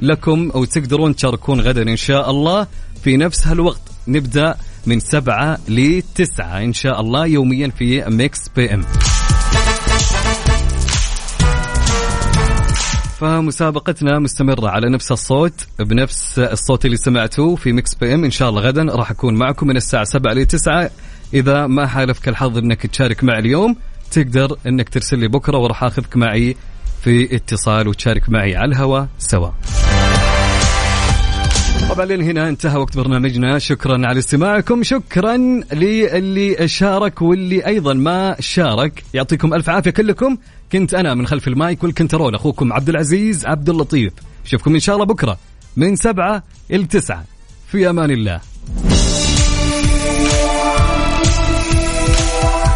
لكم 0.00 0.50
أو 0.54 0.64
تقدرون 0.64 1.16
تشاركون 1.16 1.60
غدا 1.60 1.82
إن 1.82 1.96
شاء 1.96 2.30
الله. 2.30 2.66
في 3.04 3.16
نفس 3.16 3.46
هالوقت 3.46 3.82
نبدأ 4.08 4.56
من 4.86 5.00
سبعة 5.00 5.58
لتسعة 5.68 6.58
إن 6.58 6.72
شاء 6.72 7.00
الله 7.00 7.26
يوميا 7.26 7.68
في 7.68 8.04
Mix 8.08 8.48
PM. 8.56 8.84
فمسابقتنا 13.24 14.18
مستمرة 14.18 14.68
على 14.68 14.90
نفس 14.90 15.12
الصوت 15.12 15.66
بنفس 15.78 16.38
الصوت 16.38 16.84
اللي 16.84 16.96
سمعتوه 16.96 17.56
في 17.56 17.72
Mix 17.72 17.94
PM. 17.94 18.24
إن 18.24 18.30
شاء 18.30 18.48
الله 18.48 18.60
غدا 18.60 18.82
راح 18.82 19.10
أكون 19.10 19.34
معكم 19.34 19.66
من 19.66 19.76
الساعة 19.76 20.04
7 20.04 20.32
ل 20.32 20.46
9 20.46 20.90
إذا 21.34 21.66
ما 21.66 21.86
حالفك 21.86 22.28
الحظ 22.28 22.58
إنك 22.58 22.86
تشارك 22.86 23.24
معي 23.24 23.38
اليوم 23.38 23.76
تقدر 24.10 24.56
إنك 24.66 24.88
ترسل 24.88 25.18
لي 25.18 25.28
بكرة 25.28 25.58
وراح 25.58 25.84
أخذك 25.84 26.16
معي 26.16 26.56
في 27.04 27.36
اتصال 27.36 27.88
وتشارك 27.88 28.28
معي 28.28 28.56
على 28.56 28.72
الهواء 28.72 29.08
سوا. 29.18 29.50
طبعا 31.90 32.06
هنا 32.06 32.48
انتهى 32.48 32.78
وقت 32.78 32.96
برنامجنا. 32.96 33.58
شكرا 33.58 34.06
على 34.06 34.18
استماعكم. 34.18 34.82
شكرا 34.82 35.36
للي 35.72 36.68
شارك 36.68 37.22
واللي 37.22 37.66
أيضا 37.66 37.94
ما 37.94 38.36
شارك. 38.40 39.04
يعطيكم 39.14 39.54
ألف 39.54 39.70
عافية 39.70 39.90
كلكم. 39.90 40.36
كنت 40.72 40.94
أنا 40.94 41.14
من 41.14 41.26
خلف 41.26 41.48
المايك 41.48 41.84
والكنترول 41.84 42.34
أخوكم 42.34 42.72
عبد 42.72 42.88
العزيز 42.88 43.46
عبد 43.46 43.68
اللطيف. 43.68 44.12
أشوفكم 44.46 44.74
إن 44.74 44.80
شاء 44.80 44.94
الله 44.94 45.06
بكرة 45.06 45.38
من 45.76 45.96
سبعة 45.96 46.42
إلى 46.70 46.84
تسعة. 46.84 47.24
في 47.66 47.90
أمان 47.90 48.10
الله. 48.10 48.40